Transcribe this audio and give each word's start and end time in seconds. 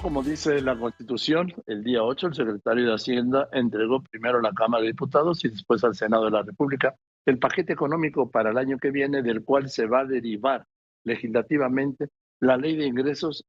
como 0.00 0.22
dice 0.22 0.62
la 0.62 0.78
Constitución, 0.78 1.52
el 1.66 1.84
día 1.84 2.02
8 2.02 2.28
el 2.28 2.34
secretario 2.34 2.86
de 2.86 2.94
Hacienda 2.94 3.48
entregó 3.52 4.02
primero 4.02 4.38
a 4.38 4.42
la 4.42 4.52
Cámara 4.52 4.82
de 4.82 4.88
Diputados 4.88 5.44
y 5.44 5.50
después 5.50 5.84
al 5.84 5.94
Senado 5.94 6.24
de 6.24 6.30
la 6.30 6.42
República 6.42 6.96
el 7.26 7.38
paquete 7.38 7.74
económico 7.74 8.30
para 8.30 8.50
el 8.50 8.56
año 8.56 8.78
que 8.78 8.90
viene, 8.90 9.22
del 9.22 9.44
cual 9.44 9.68
se 9.68 9.86
va 9.86 10.00
a 10.00 10.04
derivar 10.06 10.64
legislativamente 11.04 12.08
la 12.40 12.56
ley 12.56 12.76
de 12.76 12.86
ingresos, 12.86 13.44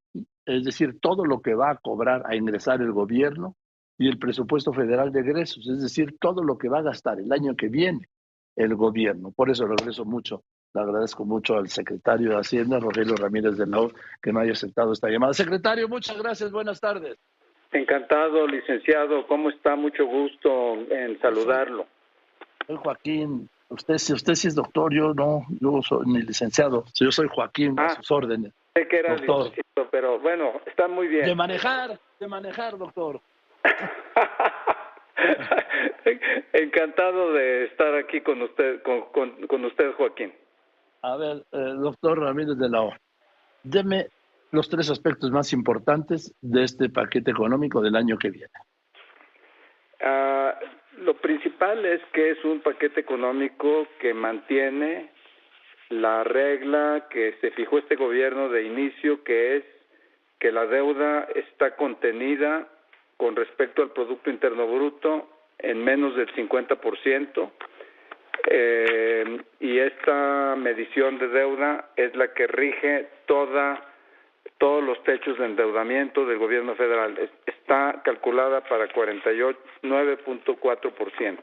es 0.46 0.66
decir, 0.66 1.00
todo 1.00 1.24
lo 1.24 1.42
que 1.42 1.56
va 1.56 1.72
a 1.72 1.78
cobrar, 1.78 2.24
a 2.26 2.36
ingresar 2.36 2.82
el 2.82 2.92
gobierno 2.92 3.56
y 3.98 4.10
el 4.10 4.20
presupuesto 4.20 4.74
federal 4.74 5.14
de 5.14 5.22
egresos, 5.22 5.70
es 5.70 5.82
decir, 5.82 6.18
todo 6.20 6.44
lo 6.44 6.58
que 6.58 6.68
va 6.68 6.80
a 6.80 6.84
gastar 6.84 7.20
el 7.20 7.32
año 7.32 7.56
que 7.56 7.70
viene 7.70 8.10
el 8.58 8.76
gobierno. 8.76 9.32
Por 9.32 9.50
eso 9.50 9.66
regreso 9.66 10.04
mucho, 10.04 10.44
le 10.74 10.82
agradezco 10.82 11.26
mucho 11.26 11.58
al 11.58 11.70
secretario 11.70 12.30
de 12.32 12.38
Hacienda, 12.38 12.80
Rogelio 12.80 13.16
Ramírez 13.16 13.58
de 13.58 13.66
la 13.66 13.88
que 14.22 14.32
me 14.32 14.42
haya 14.42 14.52
aceptado 14.52 14.94
esta 14.94 15.10
llamada. 15.10 15.34
Secretario, 15.34 15.88
muchas 15.88 16.18
gracias, 16.18 16.52
buenas 16.52 16.80
tardes. 16.80 17.18
Encantado, 17.72 18.48
licenciado, 18.48 19.28
¿cómo 19.28 19.50
está? 19.50 19.76
Mucho 19.76 20.06
gusto 20.06 20.76
en 20.90 21.20
saludarlo. 21.20 21.86
Soy 22.66 22.78
Joaquín, 22.78 23.50
usted, 23.70 23.98
si 23.98 24.14
usted 24.14 24.34
sí 24.34 24.48
es 24.48 24.56
doctor, 24.56 24.94
yo 24.94 25.14
no, 25.14 25.46
yo 25.60 25.82
soy 25.82 26.06
ni 26.08 26.22
licenciado, 26.22 26.86
yo 27.00 27.12
soy 27.12 27.28
Joaquín, 27.28 27.80
a 27.80 27.86
ah, 27.86 27.90
sus 27.96 28.10
órdenes. 28.12 28.54
Sé 28.76 28.88
que 28.88 28.98
era 28.98 29.16
licenciado, 29.16 29.90
pero 29.92 30.20
bueno, 30.20 30.54
está 30.66 30.88
muy 30.88 31.08
bien. 31.08 31.26
De 31.26 31.36
manejar, 31.36 32.00
de 32.20 32.28
manejar, 32.28 32.78
doctor. 32.78 33.22
Encantado 36.54 37.34
de 37.34 37.66
estar 37.66 37.96
aquí 37.96 38.22
con 38.22 38.42
usted, 38.42 38.82
con, 38.82 39.66
usted, 39.66 39.94
Joaquín. 39.94 40.34
A 41.02 41.16
ver, 41.18 41.44
eh, 41.52 41.74
doctor 41.78 42.20
Ramírez 42.20 42.58
de 42.58 42.70
la 42.70 42.82
O, 42.82 42.94
deme 43.64 44.08
los 44.52 44.70
tres 44.70 44.90
aspectos 44.90 45.32
más 45.32 45.54
importantes 45.54 46.36
de 46.42 46.64
este 46.64 46.90
paquete 46.90 47.32
económico 47.32 47.82
del 47.82 47.96
año 47.96 48.18
que 48.18 48.30
viene. 48.30 48.54
Ah, 50.02 50.58
lo 50.98 51.14
principal 51.16 51.86
es 51.86 52.02
que 52.14 52.32
es 52.32 52.44
un 52.44 52.62
paquete 52.62 53.00
económico 53.00 53.88
que 54.00 54.14
mantiene 54.14 55.12
la 55.90 56.24
regla 56.24 57.08
que 57.10 57.38
se 57.42 57.52
fijó 57.52 57.80
este 57.80 57.96
gobierno 57.96 58.50
de 58.50 58.64
inicio, 58.64 59.24
que 59.24 59.58
es 59.58 59.64
que 60.40 60.52
la 60.52 60.66
deuda 60.66 61.28
está 61.36 61.76
contenida 61.76 62.68
con 63.18 63.36
respecto 63.36 63.82
al 63.82 63.92
Producto 63.92 64.30
Interno 64.30 64.68
Bruto 64.68 65.28
en 65.58 65.84
menos 65.84 66.16
del 66.16 66.34
50%. 66.34 67.52
Eh, 68.48 69.42
y 69.60 69.80
esta 69.80 70.56
medición 70.58 71.20
de 71.20 71.28
deuda 71.28 71.90
es 71.96 72.16
la 72.16 72.34
que 72.34 72.48
rige 72.48 73.08
toda 73.26 73.86
todos 74.58 74.84
los 74.84 75.04
techos 75.04 75.38
de 75.38 75.46
endeudamiento 75.46 76.26
del 76.26 76.38
gobierno 76.38 76.76
federal. 76.76 77.30
Está 77.46 78.02
calculada 78.04 78.60
para 78.62 78.90
49.4% 78.90 81.40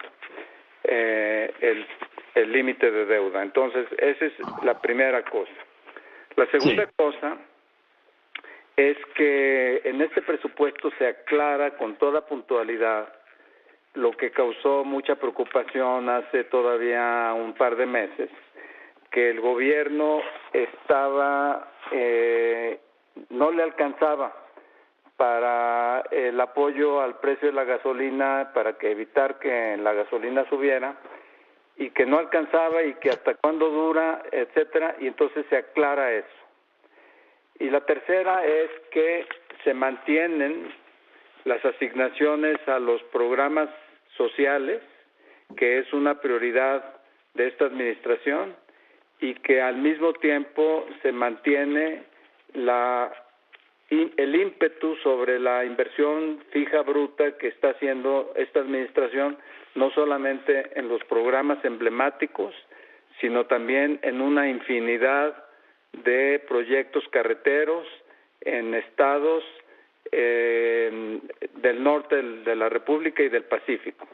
eh, 0.85 1.51
el 1.61 1.87
el 2.37 2.53
límite 2.53 2.91
de 2.91 3.07
deuda. 3.07 3.43
Entonces, 3.43 3.87
esa 3.97 4.27
es 4.27 4.33
la 4.63 4.81
primera 4.81 5.25
cosa. 5.25 5.53
La 6.37 6.47
segunda 6.51 6.87
cosa 6.95 7.39
es 8.77 8.99
que 9.15 9.81
en 9.85 10.03
este 10.03 10.21
presupuesto 10.21 10.91
se 10.99 11.07
aclara 11.07 11.77
con 11.79 11.97
toda 11.97 12.27
puntualidad 12.27 13.11
lo 13.97 14.13
que 14.13 14.31
causó 14.31 14.85
mucha 14.85 15.17
preocupación 15.17 16.09
hace 16.09 16.45
todavía 16.45 17.33
un 17.35 17.55
par 17.55 17.77
de 17.77 17.87
meses, 17.87 18.31
que 19.11 19.31
el 19.31 19.41
gobierno 19.41 20.21
estaba, 20.53 21.73
eh, 21.91 22.79
no 23.31 23.51
le 23.51 23.63
alcanzaba 23.63 24.35
para 25.17 26.03
el 26.11 26.39
apoyo 26.39 27.01
al 27.01 27.19
precio 27.21 27.49
de 27.49 27.55
la 27.55 27.65
gasolina, 27.65 28.51
para 28.53 28.77
que 28.77 28.91
evitar 28.91 29.39
que 29.39 29.79
la 29.79 29.95
gasolina 29.95 30.47
subiera, 30.51 30.95
y 31.79 31.91
que 31.91 32.05
no 32.05 32.19
alcanzaba 32.19 32.83
y 32.83 32.95
que 32.95 33.11
hasta 33.11 33.35
cuándo 33.35 33.71
dura, 33.71 34.23
etcétera, 34.31 34.97
y 35.01 35.07
entonces 35.07 35.47
se 35.49 35.57
aclara 35.57 36.13
eso. 36.13 36.29
Y 37.59 37.71
la 37.71 37.81
tercera 37.81 38.45
es 38.45 38.71
que 38.91 39.27
se 39.65 39.73
mantienen 39.73 40.71
las 41.45 41.65
asignaciones 41.65 42.57
a 42.69 42.79
los 42.79 43.03
programas 43.05 43.71
sociales, 44.17 44.83
que 45.57 45.79
es 45.79 45.93
una 45.93 46.21
prioridad 46.21 47.01
de 47.35 47.49
esta 47.49 47.67
administración, 47.67 48.55
y 49.21 49.35
que 49.35 49.63
al 49.63 49.77
mismo 49.77 50.13
tiempo 50.15 50.87
se 51.03 51.13
mantiene 51.13 52.03
la, 52.55 53.13
el 53.91 54.35
ímpetu 54.35 54.97
sobre 54.97 55.39
la 55.39 55.65
inversión 55.65 56.41
fija 56.51 56.83
bruta 56.83 57.37
que 57.39 57.49
está 57.49 57.71
haciendo 57.71 58.33
esta 58.37 58.61
administración, 58.61 59.39
no 59.75 59.91
solamente 59.91 60.79
en 60.79 60.89
los 60.89 61.03
programas 61.05 61.65
emblemáticos, 61.65 62.55
sino 63.21 63.47
también 63.47 63.99
en 64.03 64.21
una 64.21 64.49
infinidad 64.49 65.45
de 66.05 66.43
proyectos 66.47 67.05
carreteros 67.11 67.87
en 68.43 68.75
estados 68.75 69.45
eh, 70.13 71.21
del 71.63 71.83
norte 71.83 72.17
de 72.23 72.57
la 72.57 72.69
República 72.69 73.23
y 73.23 73.29
del 73.29 73.45
Pacífico. 73.45 74.07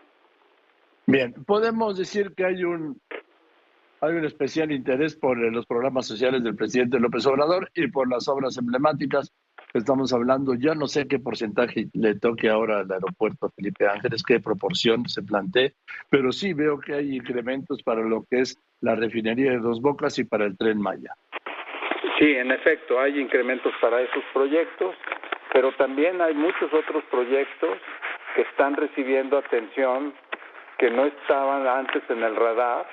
Bien, 1.06 1.32
podemos 1.46 1.98
decir 1.98 2.32
que 2.34 2.44
hay 2.44 2.64
un 2.64 3.00
hay 4.02 4.14
un 4.14 4.24
especial 4.24 4.72
interés 4.72 5.14
por 5.14 5.38
los 5.38 5.64
programas 5.64 6.08
sociales 6.08 6.42
del 6.42 6.56
presidente 6.56 6.98
López 6.98 7.24
Obrador 7.24 7.70
y 7.72 7.86
por 7.86 8.10
las 8.10 8.26
obras 8.26 8.58
emblemáticas 8.58 9.32
que 9.72 9.78
estamos 9.78 10.12
hablando. 10.12 10.54
Ya 10.54 10.74
no 10.74 10.88
sé 10.88 11.06
qué 11.06 11.20
porcentaje 11.20 11.86
le 11.92 12.18
toque 12.18 12.48
ahora 12.48 12.80
al 12.80 12.90
aeropuerto 12.90 13.50
Felipe 13.54 13.86
Ángeles, 13.86 14.24
qué 14.24 14.40
proporción 14.40 15.08
se 15.08 15.22
plantee, 15.22 15.74
pero 16.10 16.32
sí 16.32 16.52
veo 16.52 16.80
que 16.80 16.94
hay 16.94 17.14
incrementos 17.14 17.80
para 17.84 18.02
lo 18.02 18.24
que 18.28 18.40
es 18.40 18.58
la 18.80 18.96
refinería 18.96 19.52
de 19.52 19.58
Dos 19.58 19.80
Bocas 19.80 20.18
y 20.18 20.24
para 20.24 20.46
el 20.46 20.58
tren 20.58 20.80
Maya. 20.80 21.14
Sí, 22.18 22.32
en 22.34 22.50
efecto, 22.50 23.00
hay 23.00 23.20
incrementos 23.20 23.72
para 23.80 24.00
esos 24.00 24.24
proyectos, 24.32 24.96
pero 25.52 25.70
también 25.72 26.20
hay 26.20 26.34
muchos 26.34 26.72
otros 26.72 27.04
proyectos 27.10 27.78
que 28.34 28.42
están 28.42 28.74
recibiendo 28.74 29.36
atención 29.36 30.14
que 30.78 30.90
no 30.90 31.04
estaban 31.04 31.66
antes 31.66 32.02
en 32.08 32.22
el 32.22 32.34
radar 32.34 32.86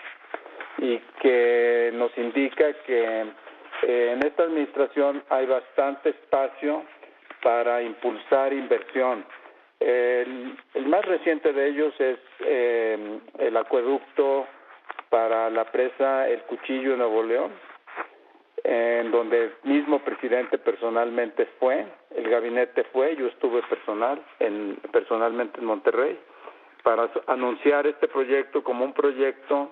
y 0.77 0.97
que 1.21 1.91
nos 1.93 2.15
indica 2.17 2.73
que 2.85 3.21
eh, 3.83 4.11
en 4.13 4.25
esta 4.25 4.43
administración 4.43 5.23
hay 5.29 5.45
bastante 5.45 6.09
espacio 6.09 6.83
para 7.41 7.81
impulsar 7.81 8.51
inversión. 8.51 9.25
El, 9.79 10.57
más 10.85 11.05
reciente 11.05 11.53
de 11.53 11.69
ellos 11.69 11.93
es 11.99 12.19
eh, 12.41 13.19
el 13.39 13.55
acueducto 13.55 14.45
para 15.09 15.49
la 15.49 15.63
presa 15.71 16.27
El 16.27 16.41
Cuchillo 16.41 16.91
de 16.91 16.97
Nuevo 16.97 17.23
León, 17.23 17.51
en 18.63 19.11
donde 19.11 19.45
el 19.45 19.53
mismo 19.63 19.99
presidente 19.99 20.57
personalmente 20.57 21.47
fue, 21.59 21.85
el 22.15 22.29
gabinete 22.29 22.83
fue, 22.85 23.15
yo 23.15 23.27
estuve 23.27 23.61
personal, 23.63 24.21
en, 24.39 24.77
personalmente 24.91 25.59
en 25.59 25.65
Monterrey, 25.65 26.19
para 26.83 27.09
anunciar 27.27 27.87
este 27.87 28.07
proyecto 28.07 28.63
como 28.63 28.85
un 28.85 28.93
proyecto 28.93 29.71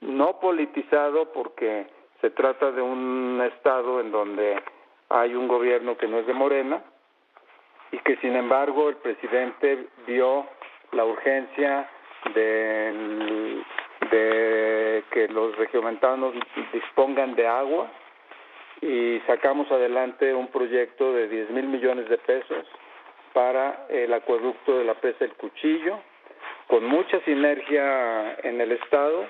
no 0.00 0.38
politizado 0.38 1.32
porque 1.32 1.86
se 2.20 2.30
trata 2.30 2.70
de 2.70 2.82
un 2.82 3.42
estado 3.54 4.00
en 4.00 4.12
donde 4.12 4.62
hay 5.08 5.34
un 5.34 5.48
gobierno 5.48 5.96
que 5.96 6.08
no 6.08 6.18
es 6.18 6.26
de 6.26 6.34
Morena 6.34 6.82
y 7.92 7.98
que 7.98 8.16
sin 8.16 8.34
embargo 8.36 8.88
el 8.88 8.96
presidente 8.96 9.86
vio 10.06 10.46
la 10.92 11.04
urgencia 11.04 11.88
de, 12.34 13.62
de 14.10 15.04
que 15.10 15.28
los 15.28 15.56
regiomontanos 15.56 16.34
dispongan 16.72 17.34
de 17.34 17.46
agua 17.46 17.90
y 18.80 19.20
sacamos 19.26 19.70
adelante 19.70 20.34
un 20.34 20.48
proyecto 20.48 21.12
de 21.12 21.28
10 21.28 21.50
mil 21.50 21.66
millones 21.66 22.08
de 22.08 22.18
pesos 22.18 22.66
para 23.32 23.86
el 23.88 24.12
acueducto 24.12 24.78
de 24.78 24.84
la 24.84 24.94
presa 24.94 25.24
El 25.24 25.34
Cuchillo, 25.34 26.00
con 26.66 26.84
mucha 26.84 27.20
sinergia 27.20 28.34
en 28.42 28.60
el 28.60 28.72
Estado, 28.72 29.26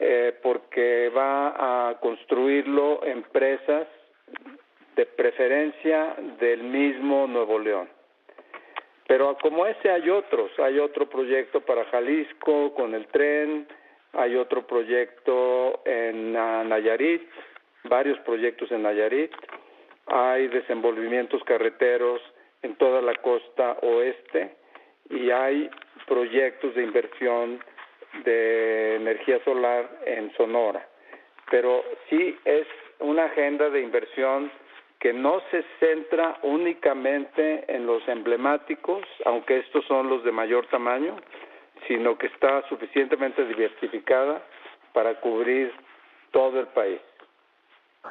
eh, 0.00 0.34
porque 0.42 1.10
va 1.10 1.88
a 1.90 2.00
construirlo 2.00 3.04
empresas 3.04 3.86
de 4.96 5.06
preferencia 5.06 6.16
del 6.38 6.62
mismo 6.62 7.26
Nuevo 7.26 7.58
León. 7.58 7.88
Pero 9.06 9.36
como 9.40 9.66
ese 9.66 9.90
hay 9.90 10.10
otros, 10.10 10.50
hay 10.58 10.78
otro 10.78 11.08
proyecto 11.08 11.60
para 11.60 11.84
Jalisco 11.84 12.74
con 12.74 12.94
el 12.94 13.06
tren, 13.06 13.68
hay 14.12 14.36
otro 14.36 14.66
proyecto 14.66 15.82
en 15.84 16.32
Nayarit, 16.32 17.28
varios 17.88 18.18
proyectos 18.20 18.70
en 18.72 18.82
Nayarit, 18.82 19.32
hay 20.06 20.48
desenvolvimientos 20.48 21.42
carreteros 21.44 22.20
en 22.62 22.76
toda 22.76 23.02
la 23.02 23.14
costa 23.16 23.76
oeste 23.82 24.56
y 25.10 25.30
hay 25.30 25.70
proyectos 26.06 26.74
de 26.74 26.82
inversión 26.82 27.60
de 28.24 28.96
energía 28.96 29.42
solar 29.44 29.88
en 30.06 30.32
Sonora. 30.36 30.86
Pero 31.50 31.84
sí 32.08 32.36
es 32.44 32.66
una 33.00 33.24
agenda 33.24 33.70
de 33.70 33.80
inversión 33.80 34.50
que 34.98 35.12
no 35.12 35.42
se 35.50 35.62
centra 35.78 36.38
únicamente 36.42 37.64
en 37.68 37.86
los 37.86 38.06
emblemáticos, 38.08 39.04
aunque 39.24 39.58
estos 39.58 39.84
son 39.84 40.08
los 40.08 40.24
de 40.24 40.32
mayor 40.32 40.66
tamaño, 40.68 41.16
sino 41.86 42.16
que 42.16 42.28
está 42.28 42.66
suficientemente 42.68 43.44
diversificada 43.44 44.42
para 44.92 45.20
cubrir 45.20 45.72
todo 46.30 46.58
el 46.58 46.66
país. 46.68 47.00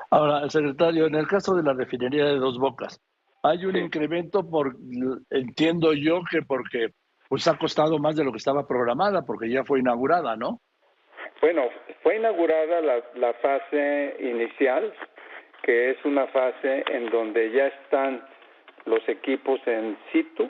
Ahora, 0.10 0.50
secretario, 0.50 1.08
en 1.08 1.16
el 1.16 1.28
caso 1.28 1.56
de 1.56 1.64
la 1.64 1.74
refinería 1.74 2.26
de 2.26 2.38
Dos 2.38 2.58
Bocas, 2.60 3.02
hay 3.44 3.66
un 3.66 3.76
incremento 3.76 4.50
por, 4.50 4.76
entiendo 5.30 5.94
yo 5.94 6.22
que 6.30 6.42
porque 6.42 6.90
pues 7.30 7.48
ha 7.48 7.58
costado 7.58 8.00
más 8.00 8.16
de 8.16 8.24
lo 8.24 8.32
que 8.32 8.38
estaba 8.38 8.68
programada, 8.68 9.24
porque 9.24 9.50
ya 9.50 9.64
fue 9.64 9.80
inaugurada, 9.80 10.36
¿no? 10.36 10.62
Bueno, 11.42 11.64
fue 12.02 12.18
inaugurada 12.18 12.82
la, 12.82 13.04
la 13.16 13.34
fase 13.34 14.16
inicial, 14.20 14.94
que 15.64 15.92
es 15.92 16.06
una 16.06 16.28
fase 16.28 16.84
en 16.92 17.10
donde 17.10 17.52
ya 17.52 17.68
están 17.68 18.26
los 18.86 19.08
equipos 19.10 19.60
en 19.66 19.98
situ 20.12 20.50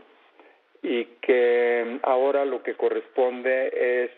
y 0.82 1.06
que 1.22 2.00
ahora 2.04 2.46
lo 2.46 2.62
que 2.62 2.76
corresponde 2.76 4.04
es 4.04 4.12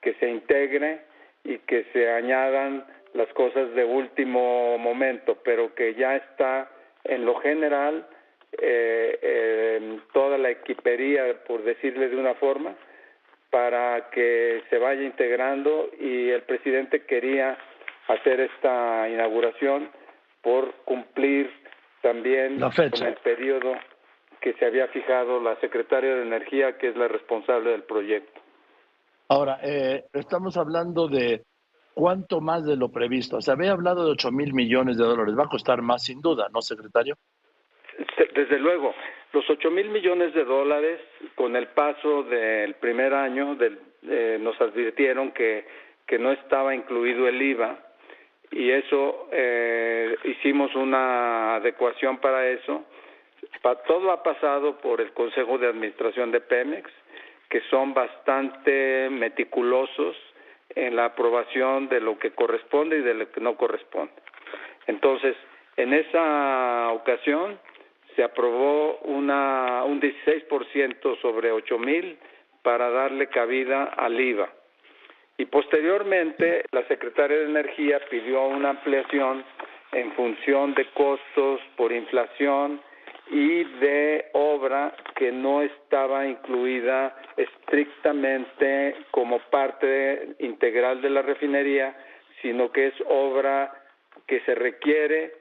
que 0.00 0.14
se 0.14 0.28
integre 0.28 1.02
y 1.44 1.58
que 1.58 1.84
se 1.92 2.10
añadan 2.10 2.84
las 3.18 3.32
cosas 3.34 3.74
de 3.74 3.84
último 3.84 4.78
momento, 4.78 5.38
pero 5.44 5.74
que 5.74 5.94
ya 5.94 6.16
está 6.16 6.70
en 7.04 7.26
lo 7.26 7.34
general 7.40 8.06
eh, 8.52 9.98
toda 10.12 10.38
la 10.38 10.50
equipería, 10.50 11.44
por 11.46 11.62
decirle 11.64 12.08
de 12.08 12.16
una 12.16 12.34
forma, 12.34 12.74
para 13.50 14.10
que 14.10 14.62
se 14.70 14.78
vaya 14.78 15.02
integrando 15.02 15.90
y 15.98 16.30
el 16.30 16.42
presidente 16.42 17.04
quería 17.04 17.58
hacer 18.08 18.40
esta 18.40 19.08
inauguración 19.08 19.90
por 20.42 20.72
cumplir 20.84 21.50
también 22.02 22.58
con 22.60 23.06
el 23.06 23.16
periodo 23.16 23.74
que 24.40 24.54
se 24.54 24.66
había 24.66 24.86
fijado 24.88 25.40
la 25.40 25.58
secretaria 25.60 26.14
de 26.14 26.22
Energía, 26.22 26.78
que 26.78 26.88
es 26.88 26.96
la 26.96 27.08
responsable 27.08 27.70
del 27.70 27.82
proyecto. 27.82 28.40
Ahora, 29.28 29.58
eh, 29.62 30.04
estamos 30.12 30.56
hablando 30.56 31.08
de 31.08 31.42
cuánto 31.98 32.40
más 32.40 32.64
de 32.64 32.76
lo 32.76 32.92
previsto. 32.92 33.40
Se 33.40 33.50
había 33.50 33.72
hablado 33.72 34.04
de 34.04 34.12
8 34.12 34.30
mil 34.30 34.54
millones 34.54 34.96
de 34.98 35.04
dólares. 35.04 35.34
Va 35.36 35.46
a 35.46 35.48
costar 35.48 35.82
más 35.82 36.04
sin 36.04 36.20
duda, 36.20 36.46
¿no, 36.54 36.62
secretario? 36.62 37.16
Desde 38.36 38.56
luego, 38.60 38.94
los 39.32 39.44
8 39.50 39.68
mil 39.72 39.88
millones 39.90 40.32
de 40.32 40.44
dólares, 40.44 41.00
con 41.34 41.56
el 41.56 41.66
paso 41.66 42.22
del 42.22 42.74
primer 42.74 43.12
año, 43.14 43.56
del, 43.56 43.80
eh, 44.08 44.38
nos 44.40 44.60
advirtieron 44.60 45.32
que, 45.32 45.66
que 46.06 46.20
no 46.20 46.30
estaba 46.30 46.72
incluido 46.72 47.26
el 47.26 47.42
IVA 47.42 47.76
y 48.52 48.70
eso 48.70 49.28
eh, 49.32 50.14
hicimos 50.22 50.72
una 50.76 51.56
adecuación 51.56 52.18
para 52.18 52.48
eso. 52.48 52.84
todo 53.88 54.12
ha 54.12 54.22
pasado 54.22 54.78
por 54.78 55.00
el 55.00 55.12
Consejo 55.14 55.58
de 55.58 55.66
Administración 55.66 56.30
de 56.30 56.42
Pemex, 56.42 56.88
que 57.50 57.60
son 57.70 57.92
bastante 57.92 59.10
meticulosos 59.10 60.14
en 60.86 60.96
la 60.96 61.06
aprobación 61.06 61.88
de 61.88 62.00
lo 62.00 62.18
que 62.18 62.30
corresponde 62.30 62.98
y 62.98 63.02
de 63.02 63.14
lo 63.14 63.30
que 63.32 63.40
no 63.40 63.56
corresponde. 63.56 64.12
Entonces, 64.86 65.36
en 65.76 65.92
esa 65.92 66.90
ocasión 66.92 67.58
se 68.14 68.22
aprobó 68.22 68.98
una, 68.98 69.82
un 69.84 70.00
16% 70.00 71.20
sobre 71.20 71.52
8 71.52 71.78
mil 71.78 72.18
para 72.62 72.90
darle 72.90 73.28
cabida 73.28 73.84
al 73.84 74.20
IVA. 74.20 74.48
Y 75.36 75.46
posteriormente 75.46 76.64
la 76.72 76.86
Secretaría 76.88 77.38
de 77.38 77.44
Energía 77.44 78.00
pidió 78.10 78.46
una 78.46 78.70
ampliación 78.70 79.44
en 79.92 80.12
función 80.12 80.74
de 80.74 80.86
costos 80.90 81.60
por 81.76 81.92
inflación 81.92 82.80
y 83.30 83.64
de 83.64 84.26
obra 84.32 84.94
que 85.14 85.32
no 85.32 85.62
estaba 85.62 86.26
incluida 86.26 87.16
estrictamente 87.36 88.96
como 89.10 89.38
parte 89.50 90.36
integral 90.38 91.02
de 91.02 91.10
la 91.10 91.22
refinería, 91.22 91.94
sino 92.40 92.72
que 92.72 92.88
es 92.88 92.94
obra 93.06 93.72
que 94.26 94.40
se 94.40 94.54
requiere 94.54 95.32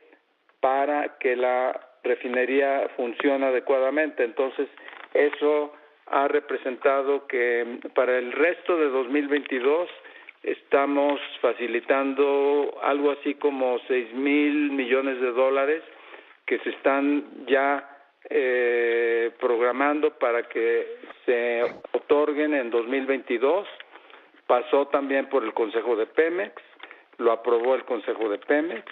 para 0.60 1.18
que 1.20 1.36
la 1.36 1.80
refinería 2.04 2.90
funcione 2.96 3.46
adecuadamente. 3.46 4.24
Entonces, 4.24 4.68
eso 5.14 5.74
ha 6.08 6.28
representado 6.28 7.28
que 7.28 7.80
para 7.94 8.18
el 8.18 8.32
resto 8.32 8.78
de 8.78 8.90
2022 8.90 9.90
estamos 10.44 11.20
facilitando 11.42 12.78
algo 12.82 13.12
así 13.12 13.36
como 13.36 13.80
seis 13.88 14.14
mil 14.14 14.72
millones 14.72 15.20
de 15.20 15.32
dólares 15.32 15.84
que 16.48 16.58
se 16.60 16.70
están 16.72 17.46
ya 17.46 17.88
eh, 18.30 19.32
programando 19.40 20.18
para 20.18 20.44
que 20.44 20.98
se 21.26 21.62
otorguen 21.92 22.56
en 22.56 22.72
2022. 22.72 23.68
Pasó 24.48 24.88
también 24.88 25.28
por 25.28 25.44
el 25.44 25.54
Consejo 25.54 25.96
de 25.96 26.08
Pemex, 26.08 26.54
lo 27.18 27.32
aprobó 27.32 27.76
el 27.76 27.84
Consejo 27.84 28.30
de 28.30 28.40
Pemex 28.40 28.84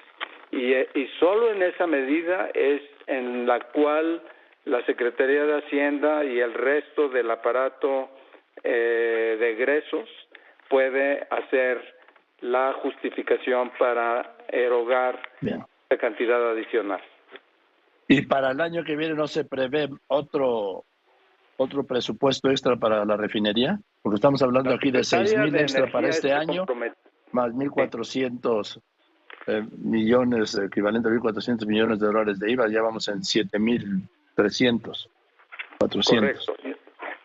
y, 0.51 0.73
y 0.73 1.07
solo 1.19 1.51
en 1.51 1.63
esa 1.63 1.87
medida 1.87 2.49
es 2.53 2.81
en 3.07 3.47
la 3.47 3.59
cual 3.59 4.21
la 4.65 4.83
Secretaría 4.85 5.45
de 5.45 5.59
Hacienda 5.59 6.25
y 6.25 6.39
el 6.39 6.53
resto 6.53 7.07
del 7.09 7.31
aparato 7.31 8.09
eh, 8.63 9.37
de 9.39 9.51
egresos 9.51 10.09
puede 10.69 11.25
hacer 11.29 11.81
la 12.41 12.73
justificación 12.73 13.71
para 13.77 14.35
erogar 14.49 15.21
la 15.41 15.97
cantidad 15.97 16.51
adicional. 16.51 17.01
Y 18.07 18.21
para 18.23 18.51
el 18.51 18.61
año 18.61 18.83
que 18.83 18.95
viene 18.95 19.15
no 19.15 19.27
se 19.27 19.45
prevé 19.45 19.89
otro 20.07 20.85
otro 21.57 21.83
presupuesto 21.85 22.49
extra 22.49 22.75
para 22.75 23.05
la 23.05 23.15
refinería, 23.15 23.79
porque 24.01 24.15
estamos 24.15 24.41
hablando 24.41 24.73
aquí 24.73 24.91
de 24.91 25.03
seis 25.03 25.35
mil 25.37 25.55
extra 25.55 25.89
para 25.91 26.09
este 26.09 26.33
año, 26.33 26.65
más 27.31 27.51
1.400 27.53 28.81
eh, 29.47 29.63
millones, 29.77 30.57
equivalente 30.57 31.07
a 31.07 31.11
1.400 31.11 31.65
millones 31.65 31.99
de 31.99 32.07
dólares 32.07 32.39
de 32.39 32.51
IVA, 32.51 32.67
ya 32.67 32.81
vamos 32.81 33.07
en 33.07 33.19
7.300, 33.19 35.07
400. 35.79 36.45
Correcto. 36.45 36.55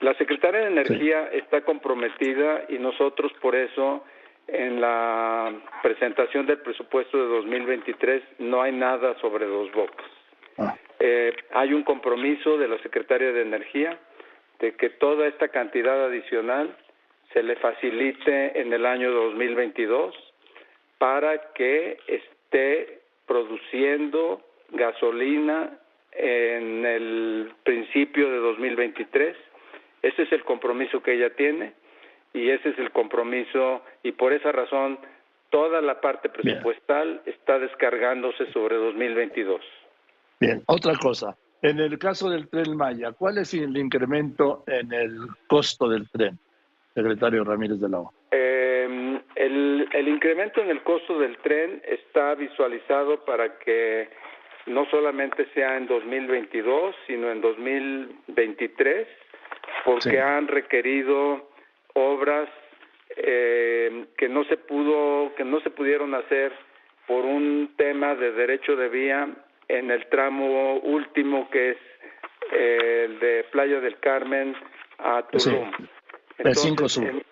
La 0.00 0.14
Secretaría 0.14 0.60
de 0.60 0.66
Energía 0.68 1.26
está 1.26 1.62
comprometida 1.62 2.64
y 2.68 2.78
nosotros 2.78 3.32
por 3.42 3.54
eso 3.54 4.02
en 4.46 4.80
la 4.80 5.52
presentación 5.82 6.46
del 6.46 6.58
presupuesto 6.58 7.18
de 7.18 7.26
2023 7.36 8.22
no 8.38 8.62
hay 8.62 8.72
nada 8.72 9.18
sobre 9.20 9.46
dos 9.46 9.70
bocas. 9.72 10.19
Ah. 10.58 10.76
Eh, 10.98 11.34
hay 11.52 11.72
un 11.72 11.82
compromiso 11.82 12.58
de 12.58 12.68
la 12.68 12.78
Secretaría 12.78 13.32
de 13.32 13.42
Energía 13.42 13.98
de 14.58 14.74
que 14.76 14.90
toda 14.90 15.26
esta 15.26 15.48
cantidad 15.48 16.04
adicional 16.04 16.76
se 17.32 17.42
le 17.42 17.56
facilite 17.56 18.60
en 18.60 18.72
el 18.72 18.84
año 18.84 19.10
2022 19.10 20.14
para 20.98 21.52
que 21.54 21.98
esté 22.06 23.00
produciendo 23.26 24.42
gasolina 24.72 25.78
en 26.12 26.84
el 26.84 27.52
principio 27.62 28.30
de 28.30 28.36
2023. 28.38 29.36
Ese 30.02 30.22
es 30.22 30.32
el 30.32 30.44
compromiso 30.44 31.02
que 31.02 31.14
ella 31.14 31.30
tiene 31.30 31.72
y 32.34 32.50
ese 32.50 32.70
es 32.70 32.78
el 32.78 32.90
compromiso 32.90 33.82
y 34.02 34.12
por 34.12 34.32
esa 34.32 34.52
razón 34.52 34.98
toda 35.50 35.80
la 35.80 36.00
parte 36.00 36.28
presupuestal 36.28 37.22
está 37.26 37.58
descargándose 37.58 38.52
sobre 38.52 38.76
2022. 38.76 39.60
Bien, 40.40 40.62
otra 40.66 40.96
cosa. 40.96 41.36
En 41.62 41.78
el 41.78 41.98
caso 41.98 42.30
del 42.30 42.48
tren 42.48 42.74
Maya, 42.76 43.12
¿cuál 43.12 43.38
es 43.38 43.52
el 43.52 43.76
incremento 43.76 44.64
en 44.66 44.92
el 44.92 45.18
costo 45.46 45.88
del 45.88 46.08
tren, 46.10 46.38
secretario 46.94 47.44
Ramírez 47.44 47.78
de 47.78 47.88
la 47.90 47.98
O? 47.98 48.12
El, 48.30 49.88
el 49.92 50.08
incremento 50.08 50.62
en 50.62 50.70
el 50.70 50.82
costo 50.82 51.18
del 51.18 51.36
tren 51.38 51.82
está 51.86 52.34
visualizado 52.34 53.24
para 53.24 53.58
que 53.58 54.08
no 54.66 54.86
solamente 54.90 55.46
sea 55.52 55.76
en 55.76 55.86
2022, 55.86 56.94
sino 57.06 57.30
en 57.30 57.40
2023, 57.40 59.06
porque 59.84 60.20
han 60.20 60.48
requerido 60.48 61.50
obras 61.94 62.48
eh, 63.16 64.06
que 64.16 64.28
no 64.28 64.44
se 64.44 64.56
pudo, 64.56 65.34
que 65.34 65.44
no 65.44 65.60
se 65.60 65.70
pudieron 65.70 66.14
hacer 66.14 66.52
por 67.06 67.24
un 67.24 67.74
tema 67.76 68.14
de 68.14 68.32
derecho 68.32 68.76
de 68.76 68.88
vía 68.88 69.28
en 69.78 69.90
el 69.90 70.06
tramo 70.08 70.78
último 70.78 71.48
que 71.50 71.70
es 71.70 71.76
eh, 72.52 73.04
el 73.06 73.18
de 73.20 73.44
Playa 73.50 73.80
del 73.80 73.98
Carmen 73.98 74.54
a 74.98 75.22
Tulum. 75.28 75.70
el 76.38 76.54
5 76.54 76.88
Sur. 76.88 77.22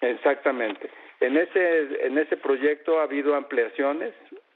exactamente. 0.00 0.90
En 1.20 1.36
ese, 1.36 2.06
en 2.06 2.18
ese 2.18 2.36
proyecto 2.36 3.00
ha 3.00 3.04
habido 3.04 3.34
ampliaciones, 3.34 4.14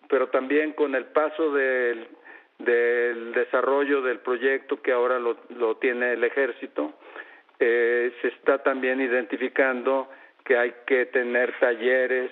pero 0.08 0.28
también 0.28 0.72
con 0.72 0.94
el 0.94 1.06
paso 1.06 1.52
del, 1.52 2.08
del 2.58 3.32
desarrollo 3.32 4.02
del 4.02 4.20
proyecto 4.20 4.80
que 4.82 4.92
ahora 4.92 5.18
lo, 5.18 5.36
lo 5.50 5.76
tiene 5.76 6.12
el 6.12 6.24
ejército, 6.24 6.94
eh, 7.60 8.12
se 8.22 8.28
está 8.28 8.62
también 8.62 9.00
identificando 9.00 10.08
que 10.44 10.56
hay 10.56 10.74
que 10.86 11.06
tener 11.06 11.52
talleres 11.58 12.30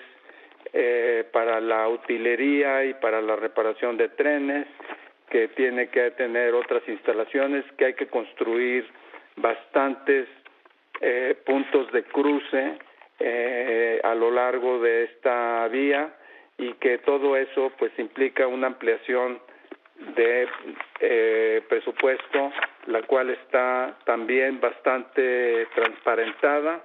eh, 0.73 1.25
para 1.31 1.59
la 1.59 1.87
utilería 1.87 2.85
y 2.85 2.93
para 2.95 3.21
la 3.21 3.35
reparación 3.35 3.97
de 3.97 4.09
trenes, 4.09 4.67
que 5.29 5.49
tiene 5.49 5.89
que 5.89 6.11
tener 6.11 6.53
otras 6.53 6.87
instalaciones, 6.87 7.65
que 7.77 7.85
hay 7.85 7.93
que 7.93 8.07
construir 8.07 8.87
bastantes 9.35 10.27
eh, 11.01 11.35
puntos 11.45 11.91
de 11.91 12.03
cruce 12.03 12.77
eh, 13.19 13.99
a 14.03 14.15
lo 14.15 14.31
largo 14.31 14.79
de 14.79 15.03
esta 15.05 15.67
vía 15.67 16.13
y 16.57 16.73
que 16.73 16.97
todo 16.99 17.35
eso 17.35 17.71
pues 17.77 17.91
implica 17.99 18.47
una 18.47 18.67
ampliación 18.67 19.39
de 20.15 20.47
eh, 20.99 21.61
presupuesto, 21.67 22.51
la 22.87 23.01
cual 23.03 23.31
está 23.31 23.97
también 24.05 24.59
bastante 24.59 25.67
transparentada. 25.75 26.81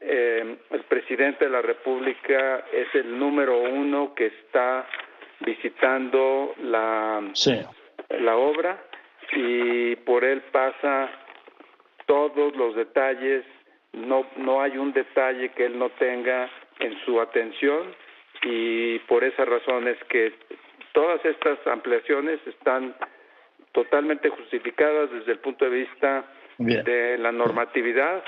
Eh, 0.00 0.56
el 0.70 0.82
presidente 0.84 1.44
de 1.44 1.50
la 1.50 1.60
República 1.60 2.64
es 2.72 2.94
el 2.94 3.18
número 3.18 3.60
uno 3.60 4.14
que 4.14 4.26
está 4.26 4.86
visitando 5.40 6.54
la, 6.62 7.22
la 8.08 8.36
obra 8.36 8.82
y 9.32 9.96
por 9.96 10.24
él 10.24 10.42
pasa 10.52 11.10
todos 12.06 12.56
los 12.56 12.74
detalles, 12.74 13.44
no, 13.92 14.26
no 14.36 14.62
hay 14.62 14.78
un 14.78 14.92
detalle 14.92 15.50
que 15.50 15.66
él 15.66 15.78
no 15.78 15.90
tenga 15.90 16.48
en 16.78 16.98
su 17.04 17.20
atención 17.20 17.94
y 18.42 18.98
por 19.00 19.22
esa 19.22 19.44
razón 19.44 19.86
es 19.86 20.02
que 20.04 20.32
todas 20.92 21.22
estas 21.24 21.58
ampliaciones 21.66 22.40
están 22.46 22.94
totalmente 23.72 24.30
justificadas 24.30 25.10
desde 25.10 25.32
el 25.32 25.38
punto 25.38 25.66
de 25.66 25.70
vista 25.70 26.24
de 26.58 27.16
la 27.18 27.32
normatividad 27.32 28.22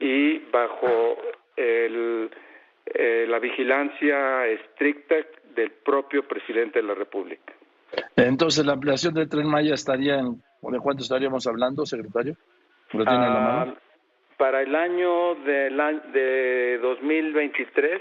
y 0.00 0.38
bajo 0.50 1.16
el, 1.56 2.30
eh, 2.86 3.26
la 3.28 3.38
vigilancia 3.38 4.46
estricta 4.46 5.16
del 5.54 5.70
propio 5.70 6.26
presidente 6.26 6.80
de 6.80 6.86
la 6.86 6.94
República. 6.94 7.52
Entonces, 8.16 8.64
la 8.64 8.72
ampliación 8.72 9.14
del 9.14 9.28
Tren 9.28 9.46
Maya 9.46 9.74
estaría 9.74 10.18
en, 10.18 10.42
¿de 10.62 10.78
cuánto 10.80 11.02
estaríamos 11.02 11.46
hablando, 11.46 11.84
secretario? 11.84 12.34
¿Lo 12.92 13.04
tiene 13.04 13.26
en 13.26 13.34
la 13.34 13.40
mano? 13.40 13.74
Ah, 13.76 13.80
para 14.36 14.62
el 14.62 14.74
año 14.74 15.34
de, 15.36 15.70
de 16.12 16.78
2023 16.78 18.00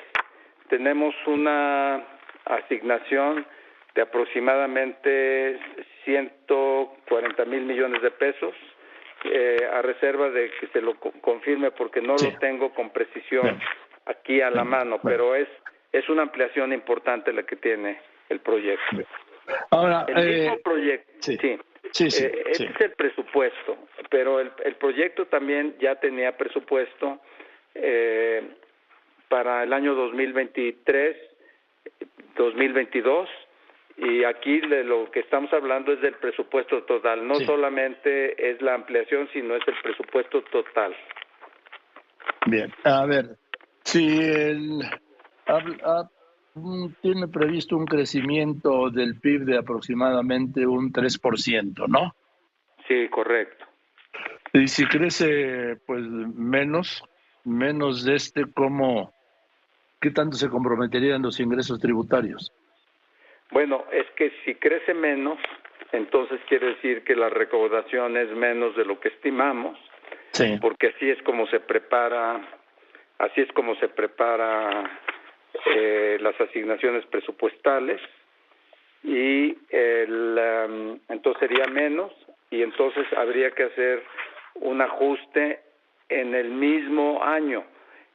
tenemos 0.70 1.14
una 1.28 2.04
asignación 2.46 3.46
de 3.94 4.02
aproximadamente 4.02 5.60
140 6.06 7.46
mil 7.46 7.66
millones 7.66 8.02
de 8.02 8.12
pesos, 8.12 8.54
eh, 9.26 9.68
a 9.72 9.82
reserva 9.82 10.30
de 10.30 10.52
que 10.60 10.68
se 10.68 10.82
lo 10.82 10.96
confirme 11.00 11.72
porque 11.72 12.02
no 12.02 12.16
lo 12.16 12.38
tengo 12.40 12.74
con 12.74 12.90
precisión 12.92 13.60
aquí 14.06 14.42
a 14.42 14.50
la 14.50 14.64
mano, 14.64 15.00
pero 15.04 15.36
es, 15.36 15.48
es 15.92 16.08
una 16.10 16.24
ampliación 16.24 16.74
importante 16.74 17.34
la 17.34 17.44
que 17.44 17.56
tiene 17.56 18.00
el 18.30 18.40
proyecto. 18.40 18.98
Ahora, 19.72 20.06
el 20.08 20.28
mismo 20.28 20.54
eh, 20.54 20.62
proyecto, 20.64 21.12
sí, 21.20 21.38
sí, 21.38 22.12
sí, 22.12 22.26
eh, 22.26 22.44
es 22.48 22.60
el 22.60 22.92
presupuesto, 22.92 23.78
pero 24.10 24.40
el, 24.40 24.52
el 24.64 24.76
proyecto 24.76 25.26
también 25.26 25.76
ya 25.80 25.96
tenía 25.96 26.38
presupuesto 26.38 27.20
eh, 27.76 28.44
para 29.28 29.64
el 29.64 29.74
año 29.74 29.96
2023, 29.96 31.18
2022 32.36 33.30
y 34.02 34.24
aquí 34.24 34.62
de 34.62 34.84
lo 34.84 35.12
que 35.12 35.20
estamos 35.20 35.52
hablando 35.52 35.92
es 35.92 36.02
del 36.02 36.16
presupuesto 36.16 36.84
total, 36.84 37.28
no 37.28 37.36
solamente 37.36 38.52
es 38.52 38.62
la 38.62 38.76
ampliación, 38.76 39.28
sino 39.34 39.56
es 39.56 39.68
el 39.68 39.76
presupuesto 39.84 40.42
total. 40.44 40.96
Bien, 42.46 42.72
a 42.86 43.06
ver, 43.06 43.38
si 43.84 44.20
el, 44.20 44.82
tiene 47.02 47.28
previsto 47.28 47.76
un 47.76 47.86
crecimiento 47.86 48.90
del 48.90 49.20
PIB 49.20 49.46
de 49.46 49.58
aproximadamente 49.58 50.66
un 50.66 50.94
3%, 50.94 51.88
¿no? 51.88 52.16
Sí, 52.88 53.10
correcto. 53.10 53.66
Y 54.54 54.68
si 54.68 54.86
crece 54.86 55.78
pues 55.86 56.02
menos, 56.04 57.04
menos 57.44 58.06
de 58.06 58.16
este, 58.16 58.46
¿cómo, 58.52 59.14
qué 60.00 60.12
tanto 60.12 60.38
se 60.38 60.50
comprometerían 60.50 61.22
los 61.22 61.40
ingresos 61.40 61.80
tributarios? 61.80 62.54
Bueno, 63.52 63.86
es 63.92 64.06
que 64.12 64.32
si 64.46 64.56
crece 64.56 64.94
menos, 64.94 65.40
entonces 65.92 66.40
quiere 66.48 66.68
decir 66.68 67.04
que 67.04 67.16
la 67.16 67.30
recaudación 67.30 68.16
es 68.18 68.30
menos 68.30 68.76
de 68.76 68.86
lo 68.86 69.00
que 69.00 69.10
estimamos, 69.10 69.78
porque 70.62 70.88
así 70.88 71.10
es 71.10 71.22
como 71.24 71.48
se 71.48 71.60
prepara, 71.60 72.40
así 73.18 73.42
es 73.42 73.52
como 73.54 73.76
se 73.76 73.90
prepara 73.90 75.00
eh, 75.66 76.18
las 76.22 76.40
asignaciones 76.40 77.06
presupuestales 77.08 78.00
y 79.04 79.58
el, 79.70 80.40
um, 80.68 81.00
entonces 81.10 81.40
sería 81.40 81.66
menos 81.66 82.12
y 82.52 82.62
entonces 82.62 83.06
habría 83.18 83.52
que 83.52 83.64
hacer 83.64 84.04
un 84.56 84.82
ajuste 84.82 85.60
en 86.10 86.36
el 86.36 86.50
mismo 86.50 87.24
año. 87.24 87.64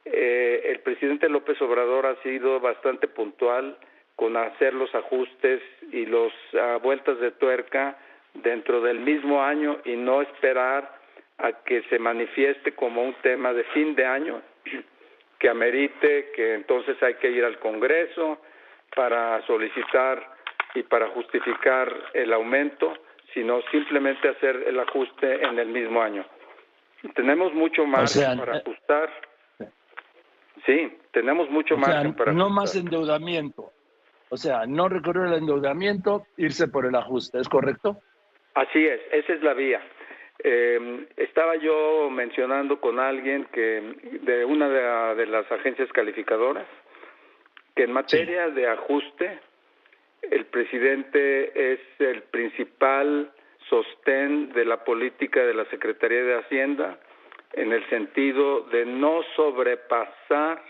Eh, 0.05 0.61
el 0.65 0.79
presidente 0.79 1.27
López 1.27 1.61
Obrador 1.61 2.05
ha 2.05 2.21
sido 2.21 2.59
bastante 2.59 3.07
puntual 3.07 3.77
con 4.15 4.37
hacer 4.37 4.73
los 4.73 4.93
ajustes 4.95 5.61
y 5.91 6.05
las 6.05 6.31
ah, 6.59 6.79
vueltas 6.81 7.19
de 7.19 7.31
tuerca 7.31 7.97
dentro 8.33 8.81
del 8.81 8.99
mismo 8.99 9.43
año 9.43 9.77
y 9.85 9.95
no 9.95 10.21
esperar 10.21 10.95
a 11.37 11.51
que 11.63 11.83
se 11.83 11.99
manifieste 11.99 12.73
como 12.73 13.03
un 13.03 13.13
tema 13.21 13.53
de 13.53 13.63
fin 13.65 13.95
de 13.95 14.05
año 14.05 14.41
que 15.39 15.49
amerite 15.49 16.31
que 16.35 16.53
entonces 16.55 17.01
hay 17.03 17.15
que 17.15 17.29
ir 17.29 17.43
al 17.43 17.59
Congreso 17.59 18.39
para 18.95 19.45
solicitar 19.45 20.35
y 20.73 20.83
para 20.83 21.07
justificar 21.09 21.93
el 22.13 22.33
aumento, 22.33 22.93
sino 23.33 23.61
simplemente 23.71 24.29
hacer 24.29 24.63
el 24.67 24.79
ajuste 24.79 25.45
en 25.45 25.59
el 25.59 25.67
mismo 25.69 26.01
año. 26.01 26.25
Tenemos 27.13 27.53
mucho 27.53 27.85
más 27.85 28.17
para 28.17 28.57
eh, 28.57 28.61
ajustar. 28.61 29.09
Sí, 30.65 30.97
tenemos 31.11 31.49
mucho 31.49 31.77
más 31.77 32.13
para 32.13 32.33
no 32.33 32.49
más 32.49 32.75
endeudamiento. 32.75 33.71
O 34.29 34.37
sea, 34.37 34.65
no 34.65 34.89
recurrir 34.89 35.23
al 35.23 35.39
endeudamiento, 35.39 36.25
irse 36.37 36.67
por 36.67 36.85
el 36.85 36.95
ajuste, 36.95 37.39
¿es 37.39 37.49
correcto? 37.49 38.01
Así 38.55 38.85
es, 38.85 39.01
esa 39.11 39.33
es 39.33 39.43
la 39.43 39.53
vía. 39.53 39.81
Eh, 40.43 41.07
estaba 41.17 41.55
yo 41.55 42.09
mencionando 42.09 42.79
con 42.79 42.99
alguien 42.99 43.45
que 43.53 44.19
de 44.21 44.45
una 44.45 44.67
de, 44.69 45.25
las 45.27 45.49
agencias 45.51 45.89
calificadoras 45.91 46.67
que 47.75 47.83
en 47.83 47.93
materia 47.93 48.49
de 48.49 48.67
ajuste 48.67 49.39
el 50.21 50.45
presidente 50.45 51.73
es 51.73 51.79
el 51.99 52.23
principal 52.23 53.31
sostén 53.69 54.51
de 54.53 54.65
la 54.65 54.83
política 54.83 55.43
de 55.45 55.53
la 55.53 55.65
Secretaría 55.65 56.23
de 56.23 56.39
Hacienda 56.39 56.99
en 57.53 57.71
el 57.71 57.87
sentido 57.89 58.61
de 58.61 58.85
no 58.85 59.21
sobrepasar 59.35 60.61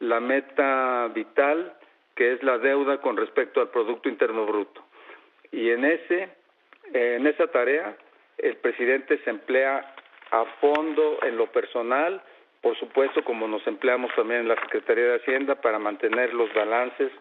la 0.00 0.20
meta 0.20 1.08
vital 1.14 1.74
que 2.16 2.32
es 2.32 2.42
la 2.42 2.58
deuda 2.58 3.00
con 3.00 3.16
respecto 3.16 3.60
al 3.60 3.68
Producto 3.68 4.08
Interno 4.08 4.46
Bruto. 4.46 4.82
Y 5.52 5.70
en, 5.70 5.84
ese, 5.84 6.30
en 6.92 7.26
esa 7.26 7.46
tarea 7.48 7.96
el 8.38 8.56
presidente 8.56 9.18
se 9.18 9.30
emplea 9.30 9.94
a 10.30 10.44
fondo 10.60 11.18
en 11.22 11.36
lo 11.36 11.46
personal, 11.52 12.20
por 12.62 12.76
supuesto 12.78 13.22
como 13.22 13.46
nos 13.46 13.64
empleamos 13.66 14.12
también 14.16 14.40
en 14.40 14.48
la 14.48 14.60
Secretaría 14.62 15.04
de 15.04 15.16
Hacienda 15.16 15.54
para 15.60 15.78
mantener 15.78 16.34
los 16.34 16.52
balances 16.52 17.12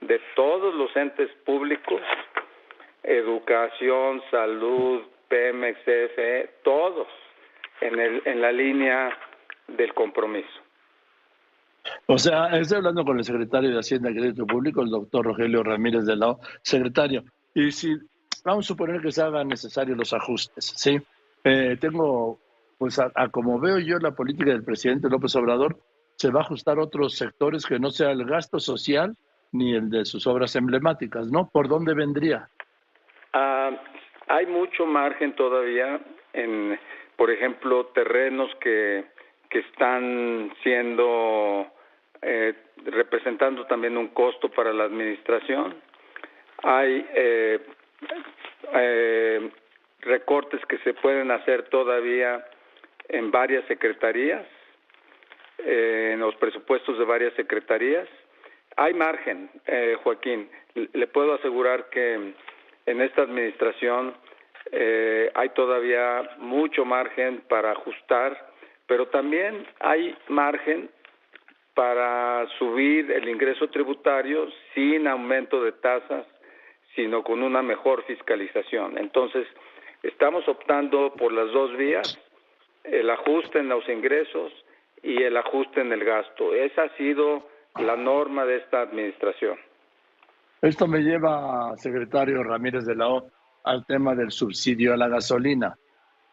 de 0.00 0.20
todos 0.34 0.74
los 0.74 0.94
entes 0.96 1.30
públicos, 1.44 2.02
educación, 3.02 4.22
salud, 4.30 5.02
Pemex, 5.28 5.78
CFE, 5.80 6.50
todos 6.64 7.06
en, 7.80 7.98
el, 8.00 8.22
en 8.24 8.40
la 8.40 8.50
línea 8.50 9.16
del 9.68 9.94
compromiso. 9.94 10.60
O 12.06 12.18
sea, 12.18 12.48
estoy 12.58 12.78
hablando 12.78 13.04
con 13.04 13.18
el 13.18 13.24
secretario 13.24 13.70
de 13.70 13.78
Hacienda 13.78 14.10
y 14.10 14.14
Crédito 14.14 14.46
Público, 14.46 14.82
el 14.82 14.90
doctor 14.90 15.26
Rogelio 15.26 15.62
Ramírez 15.62 16.04
de 16.04 16.16
la 16.16 16.36
Secretario, 16.62 17.24
y 17.54 17.70
si 17.72 17.96
vamos 18.44 18.66
a 18.66 18.68
suponer 18.68 19.00
que 19.00 19.12
se 19.12 19.22
hagan 19.22 19.48
necesarios 19.48 19.96
los 19.96 20.12
ajustes, 20.12 20.72
¿sí? 20.76 21.00
Eh, 21.44 21.76
tengo, 21.80 22.38
pues 22.78 22.98
a, 22.98 23.10
como 23.30 23.58
veo 23.58 23.78
yo 23.78 23.98
la 23.98 24.12
política 24.12 24.50
del 24.50 24.64
presidente 24.64 25.08
López 25.08 25.34
Obrador, 25.36 25.76
se 26.16 26.30
va 26.30 26.40
a 26.40 26.44
ajustar 26.44 26.78
otros 26.78 27.16
sectores 27.16 27.66
que 27.66 27.78
no 27.78 27.90
sea 27.90 28.12
el 28.12 28.24
gasto 28.24 28.60
social 28.60 29.16
ni 29.52 29.74
el 29.74 29.90
de 29.90 30.04
sus 30.04 30.26
obras 30.26 30.54
emblemáticas, 30.56 31.30
¿no? 31.30 31.48
¿Por 31.50 31.68
dónde 31.68 31.94
vendría? 31.94 32.48
Ah, 33.32 33.70
hay 34.28 34.46
mucho 34.46 34.86
margen 34.86 35.34
todavía 35.34 36.00
en, 36.32 36.78
por 37.16 37.30
ejemplo, 37.30 37.86
terrenos 37.86 38.50
que, 38.60 39.04
que 39.52 39.58
están 39.58 40.50
siendo 40.62 41.70
eh, 42.22 42.54
representando 42.86 43.66
también 43.66 43.98
un 43.98 44.08
costo 44.08 44.48
para 44.48 44.72
la 44.72 44.84
administración. 44.84 45.74
Hay 46.62 47.06
eh, 47.14 47.60
eh, 48.72 49.50
recortes 50.00 50.64
que 50.64 50.78
se 50.78 50.94
pueden 50.94 51.30
hacer 51.30 51.64
todavía 51.68 52.42
en 53.10 53.30
varias 53.30 53.66
secretarías, 53.66 54.46
en 55.58 56.18
los 56.18 56.34
presupuestos 56.36 56.98
de 56.98 57.04
varias 57.04 57.34
secretarías. 57.34 58.08
Hay 58.76 58.94
margen, 58.94 59.50
Joaquín. 60.02 60.48
Le 60.74 61.06
puedo 61.08 61.34
asegurar 61.34 61.90
que 61.90 62.32
en 62.86 63.00
esta 63.02 63.22
administración 63.22 64.14
eh, 64.70 65.30
hay 65.34 65.50
todavía 65.50 66.30
mucho 66.38 66.84
margen 66.84 67.42
para 67.48 67.72
ajustar, 67.72 68.51
pero 68.92 69.06
también 69.06 69.66
hay 69.80 70.14
margen 70.28 70.90
para 71.72 72.46
subir 72.58 73.10
el 73.10 73.26
ingreso 73.26 73.68
tributario 73.68 74.48
sin 74.74 75.08
aumento 75.08 75.64
de 75.64 75.72
tasas, 75.72 76.26
sino 76.94 77.24
con 77.24 77.42
una 77.42 77.62
mejor 77.62 78.04
fiscalización. 78.04 78.98
Entonces, 78.98 79.46
estamos 80.02 80.46
optando 80.46 81.14
por 81.14 81.32
las 81.32 81.50
dos 81.54 81.74
vías, 81.78 82.18
el 82.84 83.08
ajuste 83.08 83.60
en 83.60 83.70
los 83.70 83.88
ingresos 83.88 84.52
y 85.02 85.22
el 85.22 85.38
ajuste 85.38 85.80
en 85.80 85.90
el 85.90 86.04
gasto. 86.04 86.54
Esa 86.54 86.82
ha 86.82 86.96
sido 86.98 87.48
la 87.80 87.96
norma 87.96 88.44
de 88.44 88.56
esta 88.58 88.82
administración. 88.82 89.56
Esto 90.60 90.86
me 90.86 90.98
lleva, 90.98 91.74
secretario 91.78 92.42
Ramírez 92.42 92.84
de 92.84 92.94
la 92.94 93.08
O, 93.08 93.30
al 93.64 93.86
tema 93.86 94.14
del 94.14 94.30
subsidio 94.30 94.92
a 94.92 94.98
la 94.98 95.08
gasolina. 95.08 95.78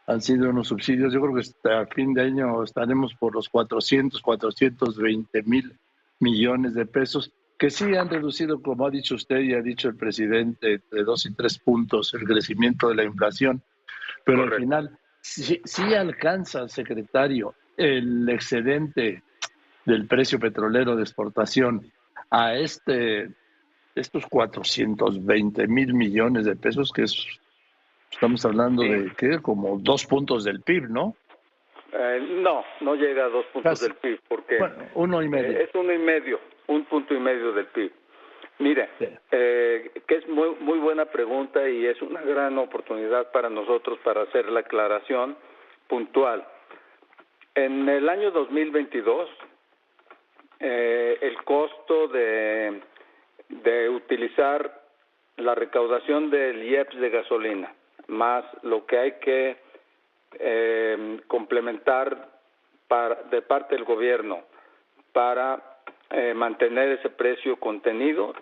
Han 0.10 0.22
sido 0.22 0.50
unos 0.50 0.70
subsidios, 0.70 1.14
yo 1.14 1.22
creo 1.22 1.36
que 1.36 1.42
hasta 1.42 1.86
fin 1.86 2.16
de 2.16 2.24
año 2.24 2.64
estaremos 2.64 3.14
por 3.14 3.36
los 3.36 3.48
400, 3.48 4.20
420 4.20 5.44
mil 5.44 5.78
millones 6.20 6.74
de 6.74 6.88
pesos, 6.88 7.32
que 7.60 7.70
sí 7.70 7.96
han 7.96 8.10
reducido, 8.10 8.60
como 8.60 8.88
ha 8.88 8.90
dicho 8.90 9.14
usted 9.14 9.40
y 9.42 9.54
ha 9.54 9.62
dicho 9.62 9.88
el 9.88 9.96
presidente, 9.96 10.82
de 10.92 11.04
dos 11.04 11.28
y 11.28 11.36
tres 11.36 11.60
puntos 11.60 12.12
el 12.16 12.24
crecimiento 12.24 12.90
de 12.90 12.96
la 12.96 13.04
inflación. 13.04 13.62
Pero 14.26 14.44
al 14.44 14.56
final, 14.56 14.98
sí, 15.22 15.62
sí 15.64 15.94
alcanza, 15.94 16.68
secretario, 16.68 17.54
el 17.78 18.28
excedente 18.30 19.22
del 19.86 20.08
precio 20.08 20.40
petrolero 20.40 20.96
de 20.96 21.04
exportación 21.04 21.86
a 22.32 22.56
este 22.56 23.30
estos 23.94 24.26
420 24.26 25.68
mil 25.68 25.94
millones 25.94 26.46
de 26.46 26.56
pesos, 26.56 26.92
que 26.92 27.04
es, 27.04 27.28
estamos 28.12 28.46
hablando 28.46 28.84
de 28.84 29.12
que 29.18 29.42
como 29.42 29.78
dos 29.80 30.06
puntos 30.06 30.44
del 30.44 30.62
PIB, 30.62 30.90
¿no? 30.90 31.16
Eh, 31.92 32.38
no, 32.42 32.64
no 32.82 32.96
llega 32.96 33.26
a 33.26 33.30
dos 33.30 33.46
puntos 33.48 33.82
del 33.82 33.96
PIB, 33.96 34.20
porque 34.28 34.60
uno 34.94 35.22
y 35.24 35.30
medio. 35.30 35.60
es 35.60 35.70
uno 35.74 35.92
y 35.94 35.98
medio, 35.98 36.40
un 36.68 36.86
punto 36.86 37.14
y 37.14 37.20
medio 37.20 37.52
del 37.52 37.66
PIB. 37.68 37.92
Mire, 38.60 38.90
eh, 39.32 39.92
que 40.06 40.16
es 40.16 40.28
muy, 40.28 40.50
muy 40.60 40.80
buena 40.80 41.06
pregunta 41.06 41.68
y 41.70 41.86
es 41.86 42.02
una 42.02 42.22
gran 42.22 42.58
oportunidad 42.58 43.32
para 43.32 43.50
nosotros 43.50 43.98
para 44.04 44.24
hacer 44.24 44.50
la 44.50 44.60
aclaración 44.62 45.38
puntual. 45.88 46.46
En 47.56 47.88
el 47.88 48.10
año 48.10 48.32
2022, 48.32 49.30
eh, 50.60 51.18
el 51.22 51.42
costo 51.44 52.10
de 52.10 52.82
de 53.50 53.90
utilizar 53.90 54.84
la 55.38 55.56
recaudación 55.56 56.30
del 56.30 56.64
IEPS 56.64 57.00
de 57.00 57.10
gasolina, 57.10 57.74
más 58.10 58.46
lo 58.64 58.86
que 58.86 58.98
hay 58.98 59.12
que 59.20 59.58
eh, 60.40 61.22
complementar 61.28 62.30
de 63.32 63.42
parte 63.44 63.76
del 63.76 63.84
gobierno 63.84 64.44
para 65.14 65.80
eh, 66.10 66.34
mantener 66.34 66.90
ese 66.90 67.10
precio 67.10 67.58
contenido, 67.58 68.34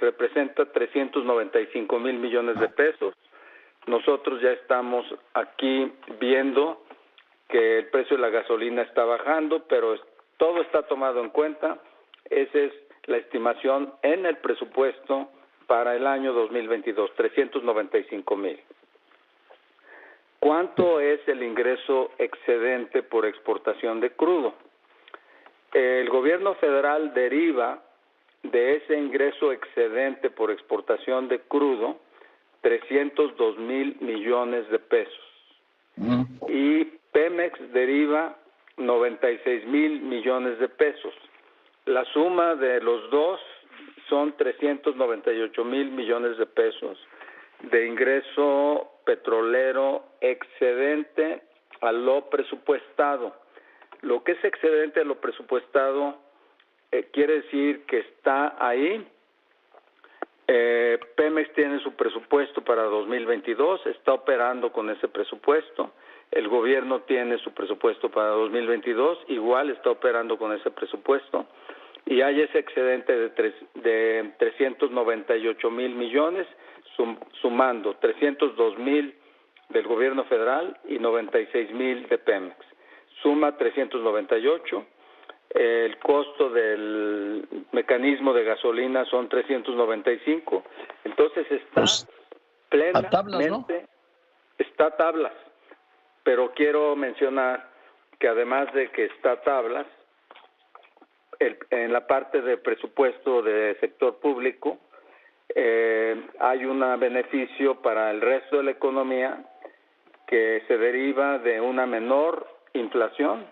representa 0.00 0.66
395 0.66 1.98
mil 2.00 2.18
millones 2.18 2.58
de 2.58 2.68
pesos. 2.68 3.14
Nosotros 3.86 4.40
ya 4.40 4.50
estamos 4.50 5.06
aquí 5.34 5.92
viendo 6.18 6.84
que 7.48 7.78
el 7.78 7.86
precio 7.90 8.16
de 8.16 8.22
la 8.22 8.30
gasolina 8.30 8.82
está 8.82 9.04
bajando, 9.04 9.64
pero 9.68 9.94
todo 10.36 10.62
está 10.62 10.82
tomado 10.82 11.20
en 11.20 11.30
cuenta. 11.30 11.78
Ese 12.28 12.66
es 12.66 12.72
la 13.04 13.18
estimación 13.18 13.92
en 14.02 14.26
el 14.26 14.38
presupuesto 14.38 15.28
para 15.66 15.94
el 15.94 16.06
año 16.06 16.32
2022, 16.32 17.14
395 17.14 18.36
mil. 18.36 18.60
¿Cuánto 20.42 20.98
es 20.98 21.20
el 21.28 21.40
ingreso 21.40 22.10
excedente 22.18 23.04
por 23.04 23.26
exportación 23.26 24.00
de 24.00 24.10
crudo? 24.10 24.54
El 25.72 26.10
gobierno 26.10 26.56
federal 26.56 27.14
deriva 27.14 27.80
de 28.42 28.74
ese 28.74 28.98
ingreso 28.98 29.52
excedente 29.52 30.30
por 30.30 30.50
exportación 30.50 31.28
de 31.28 31.38
crudo 31.42 32.00
302 32.62 33.58
mil 33.58 33.96
millones 34.00 34.68
de 34.70 34.80
pesos. 34.80 35.24
Y 36.48 36.86
Pemex 37.12 37.72
deriva 37.72 38.36
96 38.78 39.64
mil 39.66 40.00
millones 40.00 40.58
de 40.58 40.68
pesos. 40.68 41.14
La 41.84 42.04
suma 42.06 42.56
de 42.56 42.80
los 42.80 43.08
dos 43.12 43.38
son 44.08 44.36
398 44.36 45.64
mil 45.64 45.92
millones 45.92 46.36
de 46.36 46.46
pesos 46.46 46.98
de 47.62 47.86
ingreso 47.86 48.90
petrolero 49.04 50.04
excedente 50.20 51.42
a 51.80 51.92
lo 51.92 52.28
presupuestado. 52.30 53.34
Lo 54.02 54.24
que 54.24 54.32
es 54.32 54.44
excedente 54.44 55.00
a 55.00 55.04
lo 55.04 55.20
presupuestado 55.20 56.16
eh, 56.90 57.08
quiere 57.12 57.42
decir 57.42 57.84
que 57.86 57.98
está 57.98 58.56
ahí. 58.58 59.06
Eh, 60.48 60.98
Pemex 61.16 61.52
tiene 61.54 61.78
su 61.80 61.94
presupuesto 61.94 62.62
para 62.62 62.82
2022, 62.82 63.86
está 63.86 64.12
operando 64.12 64.72
con 64.72 64.90
ese 64.90 65.08
presupuesto. 65.08 65.92
El 66.30 66.48
gobierno 66.48 67.02
tiene 67.02 67.38
su 67.38 67.52
presupuesto 67.52 68.10
para 68.10 68.28
2022, 68.28 69.18
igual 69.28 69.70
está 69.70 69.90
operando 69.90 70.38
con 70.38 70.52
ese 70.52 70.70
presupuesto 70.70 71.46
y 72.06 72.20
hay 72.20 72.40
ese 72.40 72.58
excedente 72.58 73.16
de, 73.16 73.30
tres, 73.30 73.54
de 73.74 74.32
398 74.38 75.70
mil 75.70 75.94
millones, 75.94 76.46
sumando 77.40 77.94
302 77.96 78.78
mil 78.78 79.14
del 79.68 79.86
gobierno 79.86 80.24
federal 80.24 80.78
y 80.88 80.98
96 80.98 81.72
mil 81.72 82.08
de 82.08 82.18
Pemex. 82.18 82.56
Suma 83.22 83.56
398. 83.56 84.86
El 85.50 85.98
costo 85.98 86.50
del 86.50 87.46
mecanismo 87.72 88.32
de 88.32 88.44
gasolina 88.44 89.04
son 89.06 89.28
395. 89.28 90.62
Entonces 91.04 91.50
está 91.50 91.74
pues, 91.74 92.08
plenamente, 92.68 93.10
tablas, 93.10 93.88
está 94.58 94.86
a 94.86 94.96
tablas. 94.96 95.32
Pero 96.22 96.52
quiero 96.54 96.96
mencionar 96.96 97.68
que 98.18 98.28
además 98.28 98.72
de 98.72 98.90
que 98.90 99.06
está 99.06 99.32
a 99.32 99.40
tablas, 99.42 99.86
en 101.70 101.92
la 101.92 102.06
parte 102.06 102.40
de 102.40 102.56
presupuesto 102.56 103.42
de 103.42 103.76
sector 103.80 104.18
público 104.18 104.78
eh, 105.54 106.20
hay 106.38 106.64
un 106.64 106.80
beneficio 106.98 107.80
para 107.82 108.10
el 108.10 108.20
resto 108.20 108.58
de 108.58 108.64
la 108.64 108.70
economía 108.70 109.44
que 110.26 110.62
se 110.66 110.78
deriva 110.78 111.38
de 111.38 111.60
una 111.60 111.86
menor 111.86 112.46
inflación. 112.74 113.44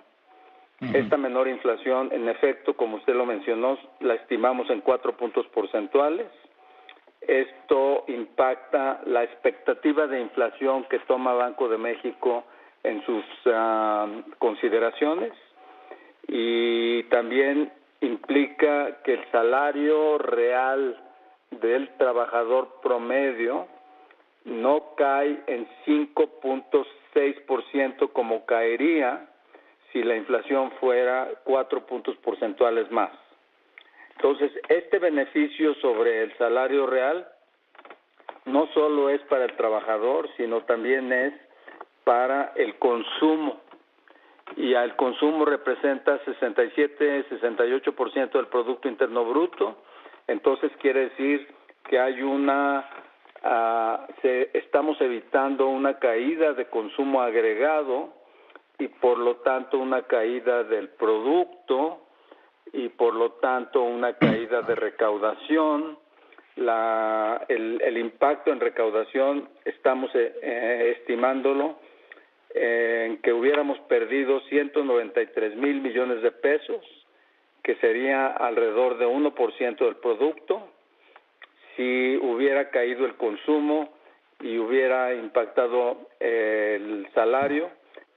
Esta 0.95 1.19
menor 1.19 1.47
inflación, 1.47 2.09
en 2.11 2.27
efecto, 2.31 2.75
como 2.75 2.97
usted 2.97 3.15
lo 3.15 3.27
mencionó, 3.27 3.77
la 4.01 4.15
estimamos 4.15 4.71
en 4.71 4.81
cuatro 4.81 5.15
puntos 5.15 5.47
porcentuales. 5.49 6.27
Esto 7.21 8.05
impacta 8.09 9.03
la 9.05 9.23
expectativa 9.23 10.07
de 10.07 10.21
inflación 10.21 10.85
que 10.85 10.99
toma 11.01 11.35
Banco 11.35 11.69
de 11.69 11.77
México 11.77 12.45
en 12.83 13.05
sus 13.05 13.25
ah, 13.45 14.07
consideraciones 14.39 15.33
y 16.27 17.03
también 17.05 17.71
implica 18.01 19.03
que 19.03 19.15
el 19.15 19.31
salario 19.31 20.17
real 20.17 20.97
del 21.51 21.89
trabajador 21.97 22.81
promedio 22.83 23.67
no 24.45 24.95
cae 24.97 25.43
en 25.47 25.69
5.6% 25.87 28.13
como 28.13 28.45
caería 28.47 29.29
si 29.93 30.03
la 30.03 30.17
inflación 30.17 30.73
fuera 30.81 31.29
cuatro 31.45 31.87
puntos 31.87 32.17
porcentuales 32.19 32.91
más. 32.91 33.13
Entonces, 34.17 34.51
este 34.69 34.99
beneficio 34.99 35.75
sobre 35.77 36.23
el 36.23 36.37
salario 36.39 36.87
real 36.87 37.29
no 38.45 38.67
solo 38.75 39.09
es 39.11 39.21
para 39.23 39.45
el 39.45 39.57
trabajador, 39.57 40.29
sino 40.37 40.63
también 40.63 41.13
es 41.13 41.33
para 42.05 42.53
el 42.57 42.77
consumo 42.79 43.61
y 44.57 44.75
al 44.75 44.97
consumo 44.97 45.45
representa 45.45 46.19
67-68% 46.25 48.33
del 48.33 48.49
Producto 48.49 48.89
Interno 48.89 49.25
Bruto. 49.25 49.77
Entonces 50.31 50.71
quiere 50.81 51.09
decir 51.09 51.49
que 51.89 51.99
hay 51.99 52.23
una, 52.23 52.89
uh, 53.43 54.13
se, 54.23 54.51
estamos 54.55 55.01
evitando 55.01 55.67
una 55.67 55.99
caída 55.99 56.53
de 56.53 56.67
consumo 56.67 57.21
agregado 57.21 58.15
y 58.79 58.87
por 58.87 59.19
lo 59.19 59.39
tanto 59.39 59.79
una 59.79 60.03
caída 60.03 60.63
del 60.63 60.91
producto 60.91 62.07
y 62.73 62.91
por 62.91 63.15
lo 63.15 63.33
tanto 63.33 63.83
una 63.83 64.13
caída 64.13 64.63
de 64.63 64.77
recaudación. 64.77 65.99
La, 66.55 67.45
el, 67.49 67.83
el 67.83 67.99
impacto 67.99 68.53
en 68.53 68.61
recaudación 68.61 69.49
estamos 69.65 70.15
eh, 70.15 70.33
eh 70.43 70.95
estimándolo 70.97 71.81
en 72.55 73.19
que 73.19 73.33
hubiéramos 73.33 73.81
perdido 73.81 74.41
193 74.43 75.57
mil 75.57 75.81
millones 75.81 76.23
de 76.23 76.31
pesos, 76.31 77.00
que 77.71 77.77
sería 77.77 78.27
alrededor 78.27 78.99
de 78.99 79.07
1% 79.07 79.79
del 79.79 79.95
producto. 79.97 80.69
Si 81.77 82.17
hubiera 82.17 82.69
caído 82.71 83.07
el 83.07 83.15
consumo, 83.15 83.91
y 84.41 84.59
hubiera 84.59 85.15
impactado 85.15 86.09
el 86.19 87.07
salario 87.15 87.71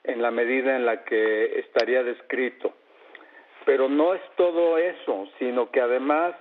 en 0.04 0.24
la 0.24 0.32
medida 0.32 0.76
en 0.76 0.88
la 0.88 1.04
que 1.04 1.60
estaría 1.60 2.02
descrito. 2.02 2.74
Pero 3.63 3.89
no 3.89 4.16
es 4.16 4.22
todo 4.38 4.80
eso, 4.80 5.28
sino 5.38 5.70
que 5.70 5.82
además 5.82 6.34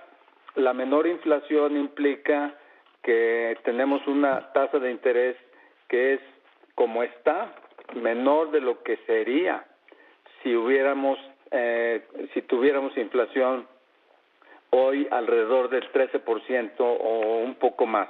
la 0.55 0.73
menor 0.73 1.05
inflación 1.05 1.77
implica 1.77 2.55
que 3.03 3.57
tenemos 3.63 4.07
una 4.07 4.51
tasa 4.53 4.79
de 4.79 4.89
interés 4.89 5.35
que 5.87 6.13
es 6.13 6.19
como 6.75 7.03
está, 7.03 7.53
menor 7.93 8.49
de 8.49 8.61
lo 8.61 8.81
que 8.81 8.97
sería 9.05 9.63
si 10.41 10.55
hubiéramos, 10.55 11.19
eh, 11.53 12.01
si 12.33 12.41
tuviéramos 12.41 12.97
inflación 12.97 13.67
hoy 14.71 15.07
alrededor 15.11 15.69
del 15.69 15.89
13% 15.91 16.73
o 16.79 17.37
un 17.37 17.55
poco 17.55 17.85
más. 17.85 18.09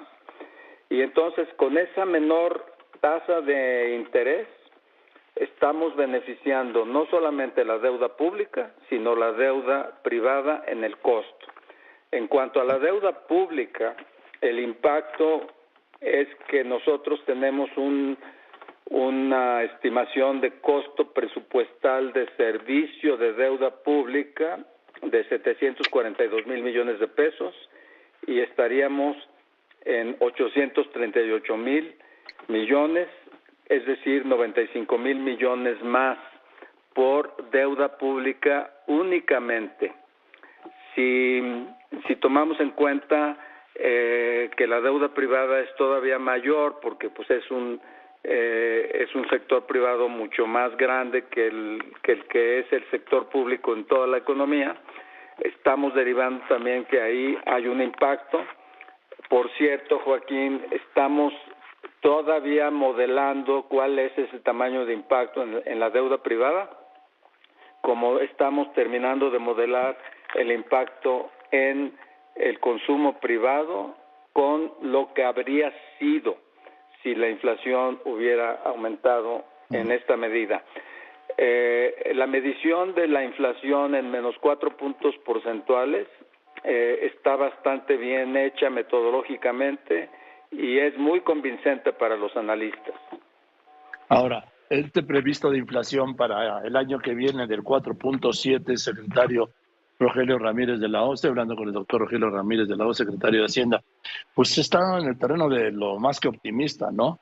Y 0.89 1.01
entonces 1.01 1.47
con 1.58 1.77
esa 1.77 2.06
menor 2.06 2.65
tasa 3.01 3.41
de 3.41 3.95
interés 3.95 4.47
estamos 5.36 5.95
beneficiando 5.95 6.86
no 6.86 7.06
solamente 7.08 7.65
la 7.65 7.79
deuda 7.79 8.15
pública, 8.15 8.71
sino 8.89 9.15
la 9.15 9.34
deuda 9.34 9.99
privada 10.03 10.63
en 10.67 10.84
el 10.84 10.97
costo. 10.97 11.47
En 12.12 12.27
cuanto 12.27 12.62
a 12.62 12.63
la 12.63 12.79
deuda 12.79 13.27
pública, 13.27 13.95
el 14.39 14.60
impacto 14.60 15.47
es 15.99 16.27
que 16.47 16.63
nosotros 16.63 17.21
tenemos 17.25 17.69
un, 17.75 18.17
una 18.89 19.63
estimación 19.63 20.41
de 20.41 20.60
costo 20.60 21.13
presupuestal 21.13 22.13
de 22.13 22.28
servicio 22.36 23.17
de 23.17 23.34
deuda 23.34 23.72
pública 23.84 24.60
de 25.02 25.24
742 25.26 26.46
mil 26.48 26.63
millones 26.63 27.00
de 27.00 27.08
pesos 27.08 27.54
y 28.28 28.39
estaríamos 28.39 29.17
en 29.86 30.15
838 30.19 31.58
mil 31.58 31.96
millones, 32.48 33.08
es 33.67 33.86
decir, 33.86 34.26
95 34.26 34.98
mil 34.98 35.17
millones 35.17 35.82
más 35.84 36.17
por 36.93 37.50
deuda 37.52 37.98
pública 37.98 38.72
únicamente. 38.88 39.93
Si, 40.96 41.41
si 42.08 42.15
tomamos 42.17 42.60
en 42.60 42.72
cuenta 42.72 43.38
eh, 43.76 44.52
que 44.56 44.67
la 44.67 44.80
deuda 44.82 45.10
privada 45.10 45.60
es 45.62 45.76
todavía 45.76 46.19
mayor 46.19 46.80
porque 46.82 47.10
pues 47.10 47.30
es 47.32 47.50
un 47.50 47.82
eh, 48.24 48.90
es 49.02 49.14
un 49.16 49.28
sector 49.28 49.66
privado 49.66 50.08
mucho 50.08 50.48
más 50.48 50.76
grande 50.78 51.26
que 51.26 51.48
el, 51.48 51.84
que 52.02 52.14
el 52.14 52.26
que 52.28 52.60
es 52.60 52.72
el 52.72 52.90
sector 52.90 53.28
público 53.28 53.74
en 53.74 53.86
toda 53.86 54.08
la 54.08 54.18
economía. 54.18 54.78
Estamos 55.40 55.94
derivando 55.94 56.44
también 56.48 56.86
que 56.86 57.02
ahí 57.02 57.38
hay 57.46 57.68
un 57.68 57.82
impacto. 57.82 58.46
Por 59.28 59.50
cierto, 59.58 60.00
Joaquín, 60.00 60.62
estamos 60.72 61.34
todavía 62.00 62.72
modelando 62.72 63.64
cuál 63.64 64.00
es 64.00 64.18
ese 64.18 64.40
tamaño 64.40 64.86
de 64.86 64.94
impacto 64.94 65.44
en, 65.44 65.62
en 65.66 65.80
la 65.80 65.90
deuda 65.90 66.20
privada, 66.20 66.70
como 67.82 68.20
estamos 68.20 68.72
terminando 68.74 69.32
de 69.32 69.40
modelar 69.40 69.98
el 70.36 70.52
impacto 70.52 71.30
en 71.52 71.94
el 72.36 72.60
consumo 72.60 73.20
privado 73.20 73.96
con 74.32 74.72
lo 74.82 75.14
que 75.14 75.24
habría 75.24 75.74
sido 76.00 76.42
si 77.04 77.13
la 77.13 77.30
inflación 77.30 78.00
hubiera 78.06 78.62
aumentado 78.63 79.44
en 79.70 79.92
esta 79.92 80.18
medida. 80.18 80.63
Eh, 81.38 82.12
la 82.16 82.28
medición 82.28 82.96
de 82.96 83.08
la 83.08 83.24
inflación 83.24 83.96
en 83.96 84.10
menos 84.10 84.36
cuatro 84.39 84.76
puntos 84.78 85.16
porcentuales 85.26 86.08
eh, 86.63 87.12
está 87.13 87.36
bastante 87.36 87.98
bien 87.98 88.38
hecha 88.38 88.70
metodológicamente 88.70 90.10
y 90.52 90.78
es 90.78 90.98
muy 90.98 91.22
convincente 91.22 91.92
para 91.92 92.16
los 92.16 92.36
analistas. 92.38 92.96
Ahora, 94.10 94.46
este 94.70 95.04
previsto 95.04 95.50
de 95.50 95.58
inflación 95.58 96.16
para 96.16 96.62
el 96.66 96.76
año 96.76 97.00
que 97.00 97.13
viene 97.13 97.48
del 97.48 97.63
4.7, 97.63 98.78
secretario, 98.78 99.50
Rogelio 99.99 100.38
Ramírez 100.38 100.79
de 100.79 100.89
la 100.89 101.03
O, 101.03 101.13
estoy 101.13 101.29
hablando 101.29 101.56
con 101.56 101.67
el 101.67 101.73
doctor 101.73 102.01
Rogelio 102.01 102.29
Ramírez 102.29 102.67
de 102.67 102.75
la 102.75 102.88
O, 102.88 102.93
secretario 102.93 103.41
de 103.41 103.45
Hacienda, 103.45 103.82
pues 104.34 104.58
está 104.58 104.99
en 104.99 105.08
el 105.08 105.17
terreno 105.17 105.49
de 105.49 105.71
lo 105.71 105.99
más 105.99 106.19
que 106.19 106.27
optimista, 106.27 106.89
¿no? 106.91 107.19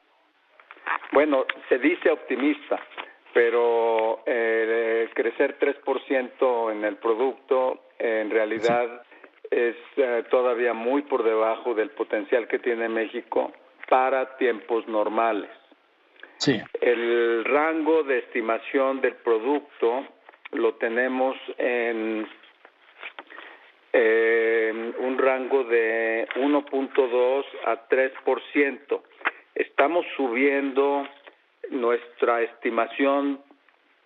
Bueno, 1.12 1.46
se 1.70 1.78
dice 1.78 2.10
optimista, 2.10 2.80
pero 3.34 4.24
eh, 4.26 5.10
crecer 5.14 5.58
3% 5.60 6.72
en 6.72 6.86
el 6.86 6.98
producto 6.98 7.88
en 8.00 8.30
realidad 8.30 9.04
es 9.50 9.76
eh, 9.98 10.24
todavía 10.32 10.74
muy 10.74 11.02
por 11.04 11.24
debajo 11.24 11.74
del 11.74 11.90
potencial 11.92 12.48
que 12.48 12.60
tiene 12.60 12.88
México 12.88 13.52
para 13.90 14.38
tiempos 14.38 14.88
normales. 14.88 15.50
Sí. 16.38 16.60
El 16.80 17.44
rango 17.46 18.04
de 18.04 18.20
estimación 18.20 19.02
del 19.02 19.16
producto 19.16 20.06
lo 20.54 20.76
tenemos 20.76 21.36
en 21.58 22.28
eh, 23.94 24.94
un 25.00 25.18
rango 25.18 25.64
de 25.66 26.28
1.2 26.36 27.46
a 27.66 27.88
3%. 27.90 29.02
Estamos 29.56 30.06
subiendo 30.16 31.08
nuestra 31.70 32.42
estimación 32.42 33.42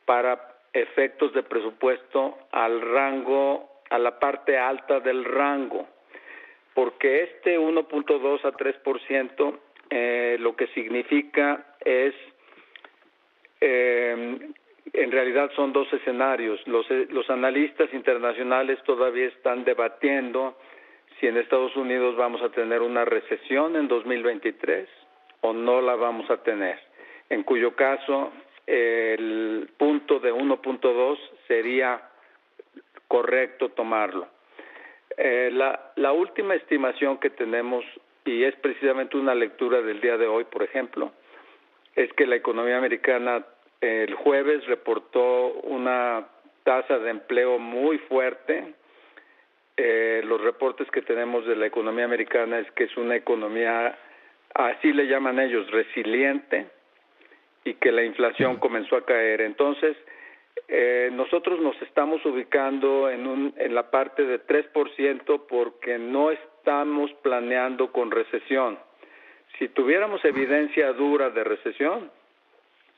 para 0.06 0.56
efectos 0.74 1.34
de 1.34 1.44
presupuesto 1.44 2.38
al 2.52 2.82
rango, 2.82 3.82
a 3.90 3.98
la 3.98 4.20
parte 4.20 4.58
alta 4.58 5.00
del 5.00 5.24
rango, 5.24 5.88
porque 6.74 7.24
este 7.24 7.58
1.2 7.58 8.44
a 8.44 8.52
3% 8.52 9.60
eh, 9.90 10.38
lo 10.40 10.56
que 10.56 10.68
significa 10.68 11.76
es 11.80 12.14
eh, 13.62 14.38
en 14.98 15.12
realidad 15.12 15.52
son 15.56 15.74
dos 15.74 15.92
escenarios. 15.94 16.60
Los, 16.68 16.90
eh, 16.90 17.08
los 17.10 17.30
analistas 17.30 17.94
internacionales 17.94 18.80
todavía 18.84 19.28
están 19.28 19.64
debatiendo 19.64 20.58
si 21.20 21.28
en 21.28 21.38
Estados 21.38 21.76
Unidos 21.76 22.16
vamos 22.16 22.42
a 22.42 22.50
tener 22.50 22.82
una 22.82 23.06
recesión 23.06 23.76
en 23.76 23.88
2023 23.88 24.88
o 25.42 25.54
no 25.54 25.82
la 25.82 25.96
vamos 25.96 26.30
a 26.30 26.38
tener, 26.38 26.80
en 27.30 27.44
cuyo 27.44 27.76
caso 27.76 28.32
el 28.68 29.70
punto 29.78 30.20
de 30.20 30.34
1.2 30.34 31.18
sería 31.48 32.02
correcto 33.08 33.70
tomarlo. 33.70 34.28
Eh, 35.18 35.50
la, 35.54 35.94
la 35.96 36.12
última 36.12 36.56
estimación 36.56 37.20
que 37.20 37.30
tenemos, 37.30 37.86
y 38.26 38.44
es 38.44 38.56
precisamente 38.56 39.18
una 39.18 39.36
lectura 39.36 39.82
del 39.82 40.02
día 40.02 40.18
de 40.18 40.28
hoy, 40.28 40.46
por 40.46 40.64
ejemplo, 40.64 41.12
es 41.96 42.12
que 42.14 42.26
la 42.26 42.36
economía 42.36 42.78
americana 42.78 43.46
el 43.86 44.16
jueves 44.16 44.66
reportó 44.66 45.54
una 45.64 46.26
tasa 46.64 46.98
de 46.98 47.12
empleo 47.12 47.60
muy 47.60 47.98
fuerte. 48.00 48.74
Eh, 49.78 50.22
los 50.26 50.42
reportes 50.42 50.90
que 50.92 51.02
tenemos 51.02 51.46
de 51.46 51.56
la 51.56 51.68
economía 51.68 52.06
americana 52.06 52.60
es 52.60 52.72
que 52.72 52.86
es 52.86 52.98
una 52.98 53.16
economía, 53.16 53.98
así 54.54 54.92
le 54.92 55.08
llaman 55.08 55.40
ellos, 55.40 55.70
resiliente 55.70 56.68
y 57.64 57.76
que 57.76 57.92
la 57.92 58.04
inflación 58.04 58.58
comenzó 58.58 58.96
a 58.96 59.06
caer. 59.06 59.42
Entonces, 59.42 59.96
eh, 60.68 61.10
nosotros 61.14 61.60
nos 61.60 61.80
estamos 61.82 62.26
ubicando 62.26 63.10
en, 63.10 63.28
un, 63.28 63.54
en 63.58 63.76
la 63.76 63.92
parte 63.92 64.24
de 64.24 64.44
3% 64.46 65.46
porque 65.48 65.98
no 65.98 66.32
estamos 66.32 67.12
planeando 67.22 67.92
con 67.92 68.10
recesión. 68.10 68.80
Si 69.60 69.68
tuviéramos 69.70 70.24
evidencia 70.26 70.94
dura 70.94 71.30
de 71.30 71.44
recesión, 71.44 72.12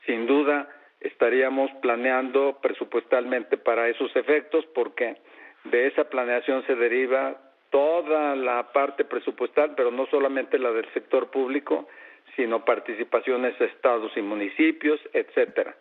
sin 0.06 0.26
duda 0.26 0.68
estaríamos 1.00 1.70
planeando 1.80 2.58
presupuestalmente 2.60 3.56
para 3.56 3.88
esos 3.88 4.14
efectos 4.16 4.66
porque 4.74 5.16
de 5.64 5.86
esa 5.86 6.04
planeación 6.08 6.64
se 6.66 6.74
deriva 6.74 7.36
toda 7.70 8.34
la 8.34 8.72
parte 8.72 9.04
presupuestal, 9.04 9.74
pero 9.76 9.90
no 9.90 10.06
solamente 10.06 10.58
la 10.58 10.72
del 10.72 10.90
sector 10.92 11.30
público, 11.30 11.88
sino 12.36 12.64
participaciones 12.64 13.60
estados 13.60 14.12
y 14.16 14.22
municipios, 14.22 15.00
etcétera. 15.12 15.76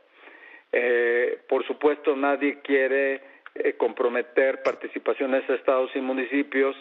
Eh, 0.71 1.39
por 1.47 1.65
supuesto, 1.65 2.15
nadie 2.15 2.59
quiere 2.61 3.21
eh, 3.55 3.73
comprometer 3.77 4.61
participaciones 4.63 5.49
a 5.49 5.55
estados 5.55 5.91
y 5.95 6.01
municipios 6.01 6.75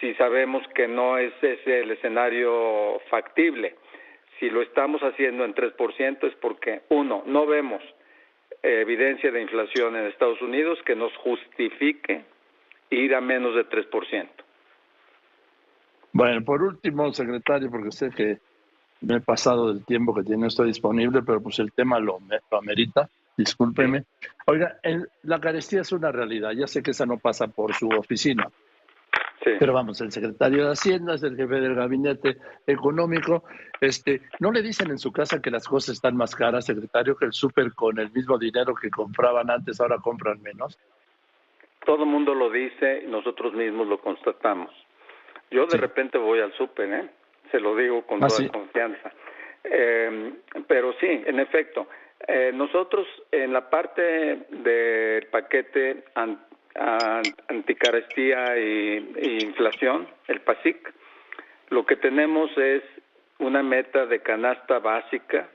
si 0.00 0.14
sabemos 0.14 0.66
que 0.74 0.88
no 0.88 1.18
es 1.18 1.32
ese 1.42 1.80
el 1.80 1.90
escenario 1.90 3.00
factible. 3.10 3.76
Si 4.44 4.50
lo 4.50 4.60
estamos 4.60 5.00
haciendo 5.00 5.46
en 5.46 5.54
3% 5.54 6.28
es 6.28 6.34
porque, 6.34 6.82
uno, 6.90 7.22
no 7.24 7.46
vemos 7.46 7.82
eh, 8.62 8.82
evidencia 8.82 9.30
de 9.30 9.40
inflación 9.40 9.96
en 9.96 10.04
Estados 10.04 10.42
Unidos 10.42 10.78
que 10.84 10.94
nos 10.94 11.16
justifique 11.16 12.26
ir 12.90 13.14
a 13.14 13.22
menos 13.22 13.54
de 13.54 13.66
3%. 13.66 14.28
Bueno, 16.12 16.44
por 16.44 16.62
último, 16.62 17.10
secretario, 17.14 17.70
porque 17.70 17.90
sé 17.90 18.10
que 18.10 18.36
me 19.00 19.16
he 19.16 19.20
pasado 19.22 19.72
del 19.72 19.82
tiempo 19.82 20.14
que 20.14 20.24
tiene 20.24 20.48
esto 20.48 20.64
disponible, 20.64 21.22
pero 21.22 21.40
pues 21.40 21.58
el 21.58 21.72
tema 21.72 21.98
lo, 21.98 22.18
lo 22.50 22.58
amerita, 22.58 23.08
discúlpeme. 23.38 24.04
Oiga, 24.44 24.78
la 25.22 25.40
carestía 25.40 25.80
es 25.80 25.92
una 25.92 26.12
realidad, 26.12 26.50
ya 26.50 26.66
sé 26.66 26.82
que 26.82 26.90
esa 26.90 27.06
no 27.06 27.16
pasa 27.16 27.48
por 27.48 27.72
su 27.72 27.88
oficina, 27.88 28.50
Pero 29.44 29.72
vamos, 29.72 30.00
el 30.00 30.10
secretario 30.10 30.64
de 30.64 30.72
Hacienda 30.72 31.14
es 31.14 31.22
el 31.22 31.36
jefe 31.36 31.60
del 31.60 31.74
gabinete 31.74 32.36
económico. 32.66 33.44
Este, 33.80 34.22
¿No 34.40 34.50
le 34.50 34.62
dicen 34.62 34.90
en 34.90 34.98
su 34.98 35.12
casa 35.12 35.42
que 35.42 35.50
las 35.50 35.68
cosas 35.68 35.96
están 35.96 36.16
más 36.16 36.34
caras, 36.34 36.64
secretario, 36.64 37.16
que 37.16 37.26
el 37.26 37.32
súper 37.32 37.72
con 37.74 37.98
el 37.98 38.10
mismo 38.12 38.38
dinero 38.38 38.74
que 38.74 38.90
compraban 38.90 39.50
antes 39.50 39.80
ahora 39.80 39.98
compran 39.98 40.40
menos? 40.42 40.78
Todo 41.84 42.04
el 42.04 42.08
mundo 42.08 42.34
lo 42.34 42.50
dice 42.50 43.02
y 43.04 43.10
nosotros 43.10 43.52
mismos 43.52 43.86
lo 43.86 43.98
constatamos. 43.98 44.70
Yo 45.50 45.66
de 45.66 45.76
repente 45.76 46.16
voy 46.16 46.40
al 46.40 46.52
súper, 46.54 46.92
¿eh? 46.92 47.10
se 47.50 47.60
lo 47.60 47.76
digo 47.76 48.02
con 48.06 48.24
ah, 48.24 48.28
toda 48.28 48.48
confianza. 48.48 49.12
Eh, 49.62 50.32
pero 50.66 50.92
sí, 51.00 51.22
en 51.26 51.38
efecto, 51.38 51.86
eh, 52.26 52.50
nosotros 52.54 53.06
en 53.30 53.52
la 53.52 53.68
parte 53.68 54.46
del 54.50 55.26
paquete 55.26 56.04
anticarestía 56.74 58.56
e, 58.56 59.38
inflación, 59.40 60.08
el 60.28 60.40
PASIC, 60.40 60.92
lo 61.70 61.86
que 61.86 61.96
tenemos 61.96 62.50
es 62.56 62.82
una 63.38 63.62
meta 63.62 64.06
de 64.06 64.20
canasta 64.20 64.78
básica 64.78 65.48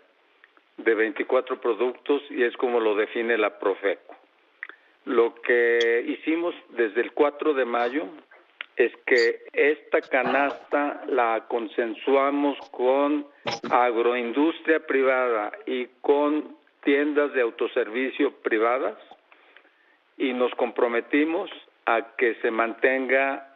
de 0.78 0.96
24 0.96 1.60
productos 1.60 2.22
y 2.30 2.44
es 2.44 2.56
como 2.58 2.80
lo 2.80 2.96
define 2.96 3.38
la 3.38 3.60
Profeco. 3.60 4.16
Lo 5.06 5.36
que 5.36 6.04
hicimos 6.08 6.56
desde 6.70 7.02
el 7.02 7.12
4 7.14 7.54
de 7.54 7.66
mayo 7.66 8.06
es 8.76 8.92
que 9.06 9.42
esta 9.52 10.02
canasta 10.02 11.04
la 11.08 11.46
consensuamos 11.50 12.58
con 12.72 13.28
agroindustria 13.70 14.86
privada 14.86 15.52
y 15.66 15.88
con 16.02 16.56
tiendas 16.84 17.34
de 17.34 17.42
autoservicio 17.42 18.32
privadas 18.42 18.98
y 20.20 20.34
nos 20.34 20.54
comprometimos 20.56 21.50
a 21.86 22.16
que 22.18 22.36
se 22.36 22.52
mantenga 22.52 23.56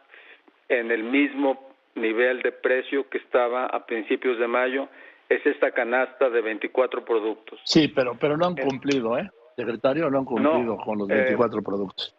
en 0.68 0.90
el 0.90 1.04
mismo 1.04 1.70
nivel 1.94 2.42
de 2.42 2.50
precio 2.50 3.08
que 3.08 3.18
estaba 3.18 3.66
a 3.66 3.86
principios 3.86 4.38
de 4.38 4.48
mayo. 4.48 4.88
Es 5.28 5.44
esta 5.46 5.70
canasta 5.70 6.28
de 6.30 6.40
24 6.40 7.04
productos. 7.04 7.60
Sí, 7.64 7.88
pero, 7.88 8.16
pero 8.18 8.36
no 8.36 8.46
han 8.46 8.58
eh, 8.58 8.62
cumplido, 8.62 9.16
¿eh? 9.18 9.30
Secretario, 9.56 10.10
no 10.10 10.18
han 10.18 10.24
cumplido 10.24 10.76
con 10.78 10.98
los 10.98 11.06
24 11.06 11.58
eh, 11.58 11.62
productos. 11.62 12.16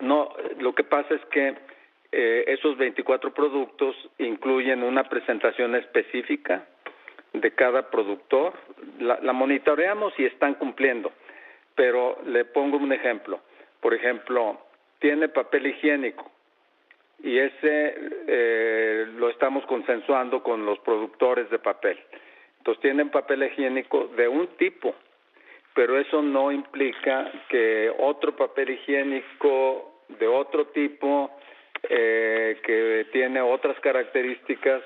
No, 0.00 0.30
lo 0.60 0.74
que 0.74 0.84
pasa 0.84 1.14
es 1.14 1.24
que 1.30 1.56
eh, 2.12 2.44
esos 2.48 2.76
24 2.76 3.32
productos 3.32 3.96
incluyen 4.18 4.82
una 4.82 5.04
presentación 5.04 5.74
específica 5.74 6.66
de 7.32 7.50
cada 7.52 7.90
productor. 7.90 8.52
La, 9.00 9.18
la 9.22 9.32
monitoreamos 9.32 10.12
y 10.18 10.26
están 10.26 10.54
cumpliendo. 10.54 11.12
Pero 11.74 12.18
le 12.26 12.44
pongo 12.44 12.76
un 12.76 12.92
ejemplo 12.92 13.40
por 13.86 13.94
ejemplo, 13.94 14.58
tiene 14.98 15.28
papel 15.28 15.68
higiénico 15.68 16.28
y 17.22 17.38
ese 17.38 17.94
eh, 18.26 19.06
lo 19.14 19.28
estamos 19.28 19.64
consensuando 19.66 20.42
con 20.42 20.66
los 20.66 20.80
productores 20.80 21.48
de 21.50 21.60
papel. 21.60 21.96
Entonces 22.58 22.82
tienen 22.82 23.10
papel 23.10 23.44
higiénico 23.44 24.08
de 24.16 24.26
un 24.26 24.48
tipo, 24.56 24.92
pero 25.72 26.00
eso 26.00 26.20
no 26.20 26.50
implica 26.50 27.30
que 27.48 27.92
otro 27.96 28.34
papel 28.34 28.70
higiénico 28.70 30.02
de 30.18 30.26
otro 30.26 30.66
tipo 30.70 31.30
eh, 31.88 32.58
que 32.64 33.06
tiene 33.12 33.40
otras 33.40 33.78
características 33.78 34.82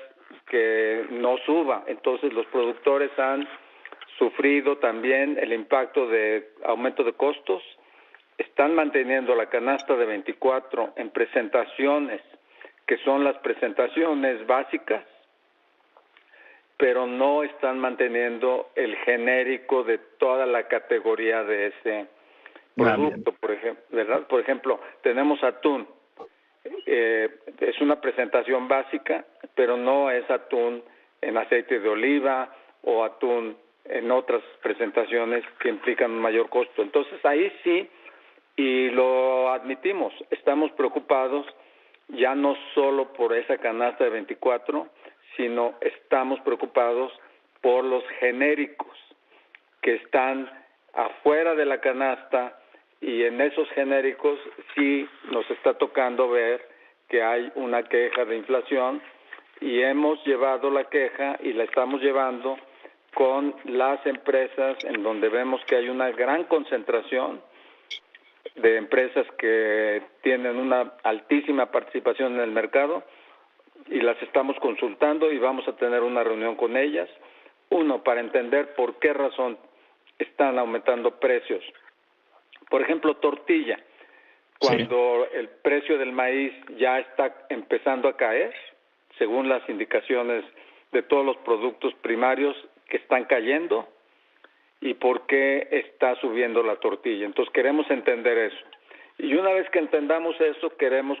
que 0.47 1.07
no 1.09 1.39
suba. 1.39 1.85
Entonces 1.87 2.31
los 2.33 2.45
productores 2.45 3.09
han 3.17 3.49
sufrido 4.19 4.77
también 4.77 5.39
el 5.41 5.53
impacto 5.53 6.07
de 6.07 6.51
aumento 6.65 7.03
de 7.03 7.13
costos 7.13 7.63
están 8.41 8.75
manteniendo 8.75 9.35
la 9.35 9.47
canasta 9.47 9.95
de 9.95 10.05
24 10.05 10.93
en 10.95 11.09
presentaciones, 11.09 12.21
que 12.85 12.97
son 12.97 13.23
las 13.23 13.37
presentaciones 13.37 14.45
básicas, 14.45 15.03
pero 16.77 17.05
no 17.05 17.43
están 17.43 17.79
manteniendo 17.79 18.71
el 18.75 18.95
genérico 18.97 19.83
de 19.83 19.99
toda 20.17 20.45
la 20.45 20.67
categoría 20.67 21.43
de 21.43 21.67
ese 21.67 22.07
producto, 22.75 23.33
por 23.33 23.51
ejemplo, 23.51 23.83
¿verdad? 23.91 24.27
Por 24.27 24.39
ejemplo, 24.39 24.79
tenemos 25.03 25.43
atún. 25.43 25.87
Eh, 26.85 27.29
es 27.59 27.79
una 27.81 28.01
presentación 28.01 28.67
básica, 28.67 29.25
pero 29.55 29.77
no 29.77 30.09
es 30.09 30.29
atún 30.29 30.83
en 31.21 31.37
aceite 31.37 31.79
de 31.79 31.89
oliva 31.89 32.53
o 32.83 33.03
atún 33.03 33.57
en 33.85 34.11
otras 34.11 34.41
presentaciones 34.61 35.43
que 35.59 35.69
implican 35.69 36.11
un 36.11 36.19
mayor 36.19 36.49
costo. 36.49 36.81
Entonces 36.81 37.23
ahí 37.25 37.51
sí 37.63 37.89
y 38.55 38.89
lo 38.89 39.49
admitimos, 39.51 40.13
estamos 40.29 40.71
preocupados 40.73 41.45
ya 42.09 42.35
no 42.35 42.55
solo 42.75 43.13
por 43.13 43.35
esa 43.35 43.57
canasta 43.57 44.03
de 44.03 44.09
24, 44.09 44.87
sino 45.37 45.75
estamos 45.81 46.39
preocupados 46.41 47.11
por 47.61 47.85
los 47.85 48.03
genéricos 48.19 48.97
que 49.81 49.95
están 49.95 50.49
afuera 50.93 51.55
de 51.55 51.65
la 51.65 51.79
canasta 51.79 52.59
y 52.99 53.23
en 53.23 53.39
esos 53.41 53.69
genéricos 53.71 54.37
sí 54.75 55.07
nos 55.31 55.49
está 55.49 55.75
tocando 55.75 56.29
ver 56.29 56.67
que 57.07 57.23
hay 57.23 57.51
una 57.55 57.83
queja 57.83 58.25
de 58.25 58.37
inflación 58.37 59.01
y 59.59 59.81
hemos 59.81 60.23
llevado 60.25 60.69
la 60.69 60.85
queja 60.85 61.37
y 61.41 61.53
la 61.53 61.63
estamos 61.63 62.01
llevando 62.01 62.57
con 63.13 63.55
las 63.65 64.05
empresas 64.05 64.83
en 64.85 65.03
donde 65.03 65.29
vemos 65.29 65.63
que 65.65 65.75
hay 65.75 65.89
una 65.89 66.11
gran 66.11 66.45
concentración 66.45 67.41
de 68.55 68.77
empresas 68.77 69.25
que 69.37 70.01
tienen 70.21 70.57
una 70.57 70.93
altísima 71.03 71.71
participación 71.71 72.35
en 72.35 72.41
el 72.41 72.51
mercado 72.51 73.03
y 73.87 74.01
las 74.01 74.21
estamos 74.21 74.57
consultando 74.59 75.31
y 75.31 75.37
vamos 75.37 75.67
a 75.67 75.75
tener 75.75 76.01
una 76.01 76.23
reunión 76.23 76.55
con 76.55 76.77
ellas. 76.77 77.09
Uno, 77.69 78.03
para 78.03 78.19
entender 78.19 78.75
por 78.75 78.99
qué 78.99 79.13
razón 79.13 79.57
están 80.19 80.59
aumentando 80.59 81.19
precios. 81.19 81.63
Por 82.69 82.81
ejemplo, 82.81 83.15
tortilla. 83.15 83.79
Cuando 84.59 85.27
el 85.33 85.49
precio 85.49 85.97
del 85.97 86.11
maíz 86.11 86.53
ya 86.77 86.99
está 86.99 87.47
empezando 87.49 88.07
a 88.07 88.15
caer, 88.15 88.53
según 89.17 89.49
las 89.49 89.67
indicaciones 89.67 90.45
de 90.91 91.01
todos 91.01 91.25
los 91.25 91.37
productos 91.37 91.93
primarios 91.95 92.55
que 92.87 92.97
están 92.97 93.25
cayendo, 93.25 93.87
y 94.81 94.95
por 94.95 95.27
qué 95.27 95.67
está 95.71 96.15
subiendo 96.15 96.63
la 96.63 96.75
tortilla. 96.77 97.25
Entonces 97.25 97.53
queremos 97.53 97.89
entender 97.89 98.37
eso. 98.37 98.65
Y 99.19 99.35
una 99.35 99.53
vez 99.53 99.69
que 99.69 99.79
entendamos 99.79 100.39
eso, 100.41 100.75
queremos 100.77 101.19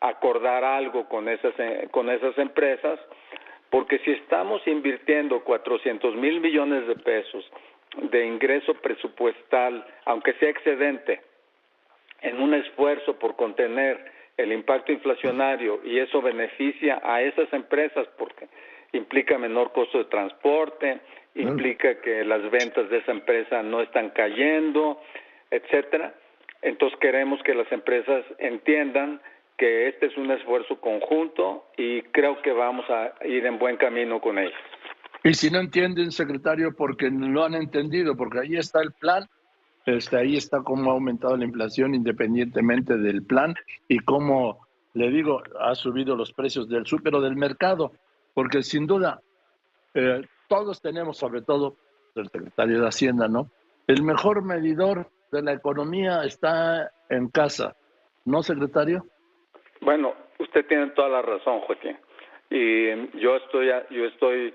acordar 0.00 0.64
algo 0.64 1.08
con 1.08 1.28
esas, 1.28 1.54
con 1.90 2.10
esas 2.10 2.36
empresas, 2.36 3.00
porque 3.70 3.98
si 4.00 4.10
estamos 4.12 4.64
invirtiendo 4.66 5.42
400 5.42 6.14
mil 6.16 6.40
millones 6.40 6.86
de 6.86 6.96
pesos 6.96 7.50
de 8.10 8.26
ingreso 8.26 8.74
presupuestal, 8.74 9.86
aunque 10.04 10.34
sea 10.34 10.50
excedente, 10.50 11.22
en 12.20 12.40
un 12.40 12.54
esfuerzo 12.54 13.18
por 13.18 13.36
contener 13.36 14.12
el 14.36 14.52
impacto 14.52 14.92
inflacionario 14.92 15.80
y 15.84 15.98
eso 15.98 16.20
beneficia 16.20 17.00
a 17.04 17.22
esas 17.22 17.52
empresas 17.52 18.06
porque 18.18 18.48
implica 18.94 19.38
menor 19.38 19.72
costo 19.72 19.98
de 19.98 20.04
transporte, 20.04 21.00
implica 21.34 22.00
que 22.00 22.24
las 22.24 22.50
ventas 22.50 22.88
de 22.90 22.98
esa 22.98 23.12
empresa 23.12 23.62
no 23.62 23.80
están 23.80 24.10
cayendo, 24.10 25.00
etcétera. 25.50 26.14
Entonces 26.62 26.98
queremos 27.00 27.42
que 27.42 27.54
las 27.54 27.70
empresas 27.72 28.24
entiendan 28.38 29.20
que 29.56 29.88
este 29.88 30.06
es 30.06 30.16
un 30.16 30.30
esfuerzo 30.30 30.80
conjunto 30.80 31.66
y 31.76 32.02
creo 32.02 32.40
que 32.42 32.52
vamos 32.52 32.84
a 32.88 33.14
ir 33.26 33.46
en 33.46 33.58
buen 33.58 33.76
camino 33.76 34.20
con 34.20 34.38
ellos. 34.38 34.54
Y 35.22 35.34
si 35.34 35.50
no 35.50 35.60
entienden, 35.60 36.12
secretario, 36.12 36.74
porque 36.76 37.10
no 37.10 37.28
lo 37.28 37.44
han 37.44 37.54
entendido, 37.54 38.16
porque 38.16 38.40
ahí 38.40 38.56
está 38.56 38.82
el 38.82 38.92
plan, 38.92 39.26
este, 39.86 40.16
ahí 40.16 40.36
está 40.36 40.62
cómo 40.62 40.90
ha 40.90 40.94
aumentado 40.94 41.36
la 41.36 41.44
inflación 41.44 41.94
independientemente 41.94 42.96
del 42.96 43.24
plan 43.24 43.54
y 43.88 43.98
cómo, 44.00 44.66
le 44.92 45.10
digo, 45.10 45.42
ha 45.60 45.74
subido 45.74 46.16
los 46.16 46.32
precios 46.32 46.68
del 46.68 46.86
súper 46.86 47.14
o 47.14 47.20
del 47.20 47.36
mercado, 47.36 47.92
porque 48.34 48.62
sin 48.62 48.86
duda 48.86 49.20
eh, 49.94 50.22
todos 50.48 50.82
tenemos, 50.82 51.16
sobre 51.16 51.42
todo 51.42 51.76
el 52.16 52.28
secretario 52.28 52.80
de 52.80 52.88
Hacienda, 52.88 53.28
¿no? 53.28 53.48
El 53.86 54.02
mejor 54.02 54.44
medidor 54.44 55.08
de 55.30 55.42
la 55.42 55.52
economía 55.52 56.22
está 56.24 56.90
en 57.08 57.28
casa, 57.28 57.74
¿no, 58.24 58.42
secretario? 58.42 59.04
Bueno, 59.80 60.14
usted 60.38 60.66
tiene 60.66 60.88
toda 60.88 61.08
la 61.08 61.22
razón, 61.22 61.60
Joaquín. 61.60 61.96
Y 62.50 63.18
yo 63.18 63.36
estoy, 63.36 63.68
yo 63.90 64.04
estoy 64.06 64.54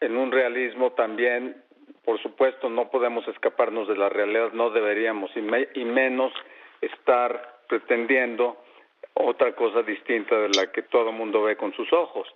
en 0.00 0.16
un 0.16 0.30
realismo 0.30 0.92
también, 0.92 1.62
por 2.04 2.20
supuesto, 2.22 2.68
no 2.68 2.90
podemos 2.90 3.26
escaparnos 3.28 3.88
de 3.88 3.96
la 3.96 4.08
realidad, 4.08 4.52
no 4.52 4.70
deberíamos, 4.70 5.30
y, 5.36 5.80
y 5.80 5.84
menos 5.84 6.32
estar 6.80 7.60
pretendiendo 7.68 8.56
otra 9.14 9.54
cosa 9.54 9.82
distinta 9.82 10.36
de 10.36 10.48
la 10.50 10.70
que 10.72 10.82
todo 10.82 11.10
el 11.10 11.16
mundo 11.16 11.42
ve 11.42 11.56
con 11.56 11.72
sus 11.74 11.92
ojos 11.92 12.26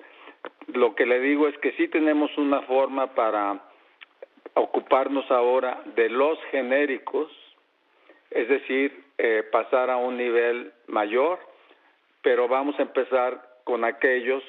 lo 0.68 0.94
que 0.94 1.06
le 1.06 1.20
digo 1.20 1.48
es 1.48 1.56
que 1.59 1.72
sí 1.72 1.88
tenemos 1.88 2.37
una 2.37 2.62
forma 2.62 3.14
para 3.14 3.61
ocuparnos 4.54 5.30
ahora 5.30 5.82
de 5.94 6.09
los 6.09 6.38
genéricos, 6.50 7.30
es 8.30 8.48
decir, 8.48 9.04
eh, 9.18 9.44
pasar 9.50 9.90
a 9.90 9.96
un 9.96 10.16
nivel 10.16 10.72
mayor, 10.88 11.38
pero 12.22 12.48
vamos 12.48 12.78
a 12.78 12.82
empezar 12.82 13.42
con 13.64 13.85
aquellos 13.85 14.42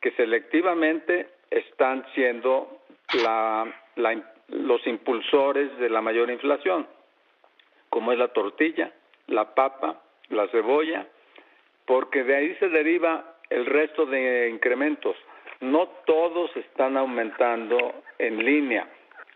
que 0.00 0.10
selectivamente 0.12 1.28
están 1.50 2.04
siendo 2.14 2.80
los 4.48 4.86
impulsores 4.86 5.76
de 5.78 5.90
la 5.90 6.00
mayor 6.00 6.30
inflación, 6.30 6.86
como 7.88 8.12
es 8.12 8.18
la 8.18 8.28
tortilla, 8.28 8.92
la 9.26 9.54
papa, 9.54 10.00
la 10.28 10.48
cebolla, 10.48 11.06
porque 11.86 12.24
de 12.24 12.36
ahí 12.36 12.54
se 12.56 12.68
deriva 12.68 13.36
el 13.50 13.66
resto 13.66 14.06
de 14.06 14.48
incrementos. 14.48 15.16
No 15.60 15.88
todos 16.06 16.54
están 16.56 16.96
aumentando 16.96 18.02
en 18.18 18.44
línea. 18.44 18.88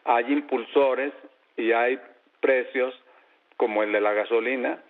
Hay 0.04 0.32
impulsores 0.32 1.12
y 1.56 1.72
hay 1.72 1.98
precios 2.40 2.94
como 3.56 3.82
el 3.82 3.92
de 3.92 4.00
la 4.00 4.12
gasolina, 4.12 4.82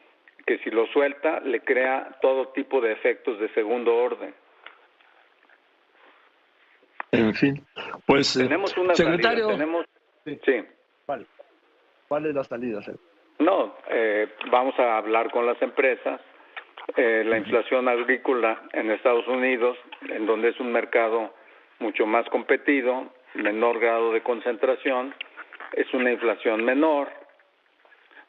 que 0.46 0.58
si 0.58 0.70
lo 0.70 0.86
suelta 0.88 1.40
le 1.40 1.60
crea 1.60 2.18
todo 2.20 2.48
tipo 2.48 2.80
de 2.80 2.92
efectos 2.92 3.38
de 3.40 3.48
segundo 3.54 3.94
orden. 3.94 4.34
En 7.12 7.34
fin, 7.34 7.64
pues 8.06 8.36
eh, 8.36 8.44
tenemos 8.44 8.76
una 8.76 8.94
secretario, 8.94 9.48
tenemos 9.48 9.86
sí. 10.24 10.64
¿Cuál? 11.06 12.26
es 12.26 12.34
la 12.34 12.44
salida? 12.44 12.80
No, 13.38 13.76
eh, 13.88 14.28
vamos 14.50 14.78
a 14.78 14.98
hablar 14.98 15.30
con 15.30 15.46
las 15.46 15.60
empresas. 15.62 16.20
Eh, 16.96 17.24
la 17.26 17.38
inflación 17.38 17.88
agrícola 17.88 18.62
en 18.72 18.90
Estados 18.90 19.26
Unidos, 19.26 19.76
en 20.08 20.26
donde 20.26 20.50
es 20.50 20.60
un 20.60 20.70
mercado 20.70 21.32
mucho 21.78 22.06
más 22.06 22.28
competido, 22.28 23.10
menor 23.34 23.80
grado 23.80 24.12
de 24.12 24.22
concentración, 24.22 25.14
es 25.72 25.92
una 25.94 26.12
inflación 26.12 26.62
menor. 26.62 27.08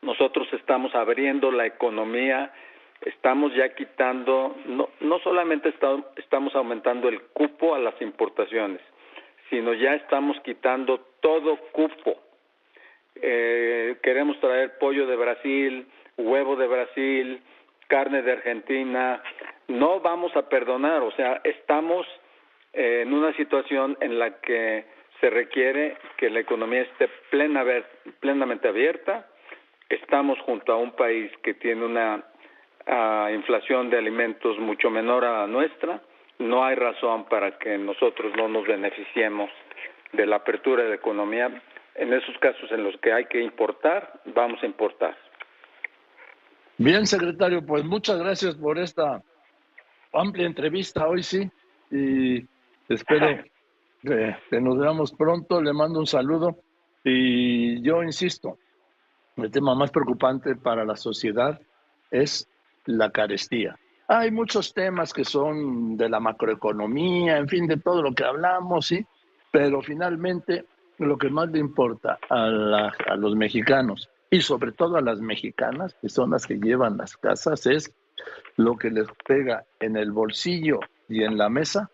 Nosotros 0.01 0.47
estamos 0.53 0.95
abriendo 0.95 1.51
la 1.51 1.65
economía, 1.65 2.53
estamos 3.01 3.53
ya 3.53 3.75
quitando, 3.75 4.55
no, 4.65 4.89
no 5.01 5.19
solamente 5.19 5.73
estamos 6.15 6.55
aumentando 6.55 7.09
el 7.09 7.21
cupo 7.33 7.75
a 7.75 7.79
las 7.79 8.01
importaciones, 8.01 8.81
sino 9.49 9.73
ya 9.73 9.95
estamos 9.95 10.39
quitando 10.41 11.01
todo 11.19 11.57
cupo. 11.71 12.15
Eh, 13.15 13.97
queremos 14.01 14.39
traer 14.39 14.77
pollo 14.77 15.05
de 15.07 15.15
Brasil, 15.15 15.87
huevo 16.17 16.55
de 16.55 16.67
Brasil, 16.67 17.41
carne 17.87 18.21
de 18.21 18.33
Argentina. 18.33 19.21
No 19.67 19.99
vamos 19.99 20.35
a 20.35 20.47
perdonar, 20.49 21.01
o 21.01 21.11
sea, 21.11 21.41
estamos 21.43 22.05
eh, 22.73 23.01
en 23.03 23.13
una 23.13 23.33
situación 23.33 23.97
en 24.01 24.19
la 24.19 24.39
que 24.41 24.85
se 25.19 25.29
requiere 25.29 25.97
que 26.17 26.29
la 26.29 26.39
economía 26.39 26.81
esté 26.81 27.09
plena, 27.29 27.63
plenamente 28.19 28.67
abierta. 28.67 29.27
Estamos 29.89 30.39
junto 30.39 30.73
a 30.73 30.77
un 30.77 30.91
país 30.91 31.31
que 31.43 31.53
tiene 31.53 31.85
una 31.85 32.23
uh, 32.87 33.33
inflación 33.33 33.89
de 33.89 33.97
alimentos 33.97 34.59
mucho 34.59 34.89
menor 34.89 35.23
a 35.25 35.41
la 35.41 35.47
nuestra. 35.47 36.01
No 36.39 36.65
hay 36.65 36.75
razón 36.75 37.25
para 37.25 37.57
que 37.57 37.77
nosotros 37.77 38.33
no 38.35 38.47
nos 38.49 38.67
beneficiemos 38.67 39.49
de 40.11 40.25
la 40.25 40.37
apertura 40.37 40.83
de 40.83 40.89
la 40.89 40.95
economía. 40.95 41.49
En 41.95 42.11
esos 42.11 42.37
casos 42.39 42.69
en 42.71 42.83
los 42.83 42.97
que 42.97 43.13
hay 43.13 43.25
que 43.25 43.39
importar, 43.39 44.19
vamos 44.25 44.61
a 44.61 44.65
importar. 44.65 45.15
Bien, 46.77 47.07
secretario, 47.07 47.65
pues 47.65 47.85
muchas 47.85 48.19
gracias 48.19 48.55
por 48.55 48.77
esta 48.77 49.23
amplia 50.11 50.45
entrevista 50.45 51.07
hoy 51.07 51.23
sí 51.23 51.49
y 51.89 52.45
espero 52.89 53.43
que, 54.01 54.59
nos 54.59 54.77
veamos 54.77 55.13
pronto. 55.13 55.61
Le 55.61 55.71
mando 55.71 55.99
un 55.99 56.05
saludo 56.05 56.57
y 57.01 57.81
yo 57.81 58.03
insisto, 58.03 58.57
el 59.37 59.49
tema 59.51 59.73
más 59.73 59.89
preocupante 59.89 60.57
para 60.57 60.83
la 60.83 60.97
sociedad 60.97 61.61
es 62.11 62.45
la 62.85 63.09
carestía. 63.09 63.77
Hay 64.09 64.29
muchos 64.31 64.73
temas 64.73 65.13
que 65.13 65.23
son 65.23 65.95
de 65.95 66.09
la 66.09 66.19
macroeconomía, 66.19 67.37
en 67.37 67.47
fin, 67.47 67.67
de 67.67 67.77
todo 67.77 68.01
lo 68.01 68.13
que 68.13 68.25
hablamos, 68.25 68.87
sí, 68.87 69.05
pero 69.49 69.81
finalmente 69.81 70.65
lo 70.97 71.17
que 71.17 71.29
más 71.29 71.49
le 71.51 71.59
importa 71.59 72.19
a, 72.29 72.91
a 73.07 73.15
los 73.15 73.33
mexicanos 73.33 74.09
y 74.35 74.41
sobre 74.41 74.73
todo 74.73 74.97
a 74.97 75.01
las 75.01 75.21
mexicanas, 75.21 75.95
que 76.01 76.09
son 76.09 76.31
las 76.31 76.45
que 76.45 76.55
llevan 76.55 76.97
las 76.97 77.15
casas, 77.15 77.65
es 77.67 77.95
lo 78.57 78.75
que 78.75 78.89
les 78.89 79.07
pega 79.25 79.63
en 79.79 79.95
el 79.95 80.11
bolsillo 80.11 80.81
y 81.07 81.23
en 81.23 81.37
la 81.37 81.47
mesa 81.47 81.89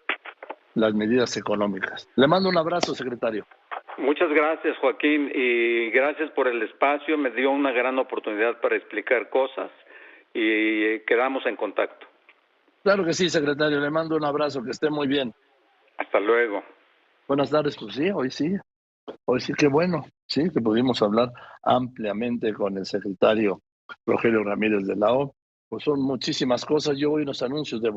las 0.74 0.96
medidas 0.96 1.38
económicas. 1.38 2.10
Le 2.16 2.26
mando 2.26 2.50
un 2.50 2.58
abrazo, 2.58 2.96
secretario. 2.96 3.46
Muchas 4.00 4.30
gracias, 4.30 4.76
Joaquín, 4.80 5.32
y 5.36 5.92
gracias 5.92 6.32
por 6.32 6.48
el 6.48 6.64
espacio. 6.64 7.16
Me 7.16 7.30
dio 7.30 7.52
una 7.52 7.72
gran 7.72 8.00
oportunidad 8.00 8.60
para 8.60 8.76
explicar 8.76 9.30
cosas 9.30 9.70
y 10.34 11.00
quedamos 11.02 11.46
en 11.46 11.56
contacto. 11.56 12.08
Claro 12.82 13.06
que 13.06 13.14
sí, 13.14 13.30
secretario. 13.30 13.80
Le 13.80 13.92
mando 13.92 14.16
un 14.16 14.26
abrazo, 14.26 14.64
que 14.64 14.72
esté 14.72 14.90
muy 14.90 15.08
bien. 15.08 15.32
Hasta 16.00 16.20
luego. 16.20 16.64
Buenas 17.28 17.52
tardes, 17.52 17.78
pues 17.78 17.94
sí, 17.94 18.10
hoy 18.10 18.32
sí. 18.32 18.56
Hoy 19.26 19.42
sí 19.42 19.54
que 19.54 19.68
bueno, 19.68 20.06
sí, 20.32 20.50
que 20.50 20.62
pudimos 20.62 21.02
hablar 21.02 21.34
ampliamente 21.62 22.54
con 22.54 22.78
el 22.78 22.86
secretario 22.86 23.62
Rogelio 24.06 24.44
Ramírez 24.44 24.88
de 24.88 24.96
la 24.96 25.14
O. 25.14 25.36
Pues 25.68 25.84
son 25.84 26.02
muchísimas 26.02 26.66
cosas. 26.66 26.98
Yo 26.98 27.12
hoy 27.12 27.24
unos 27.24 27.42
anuncios 27.42 27.82
de 27.82 27.90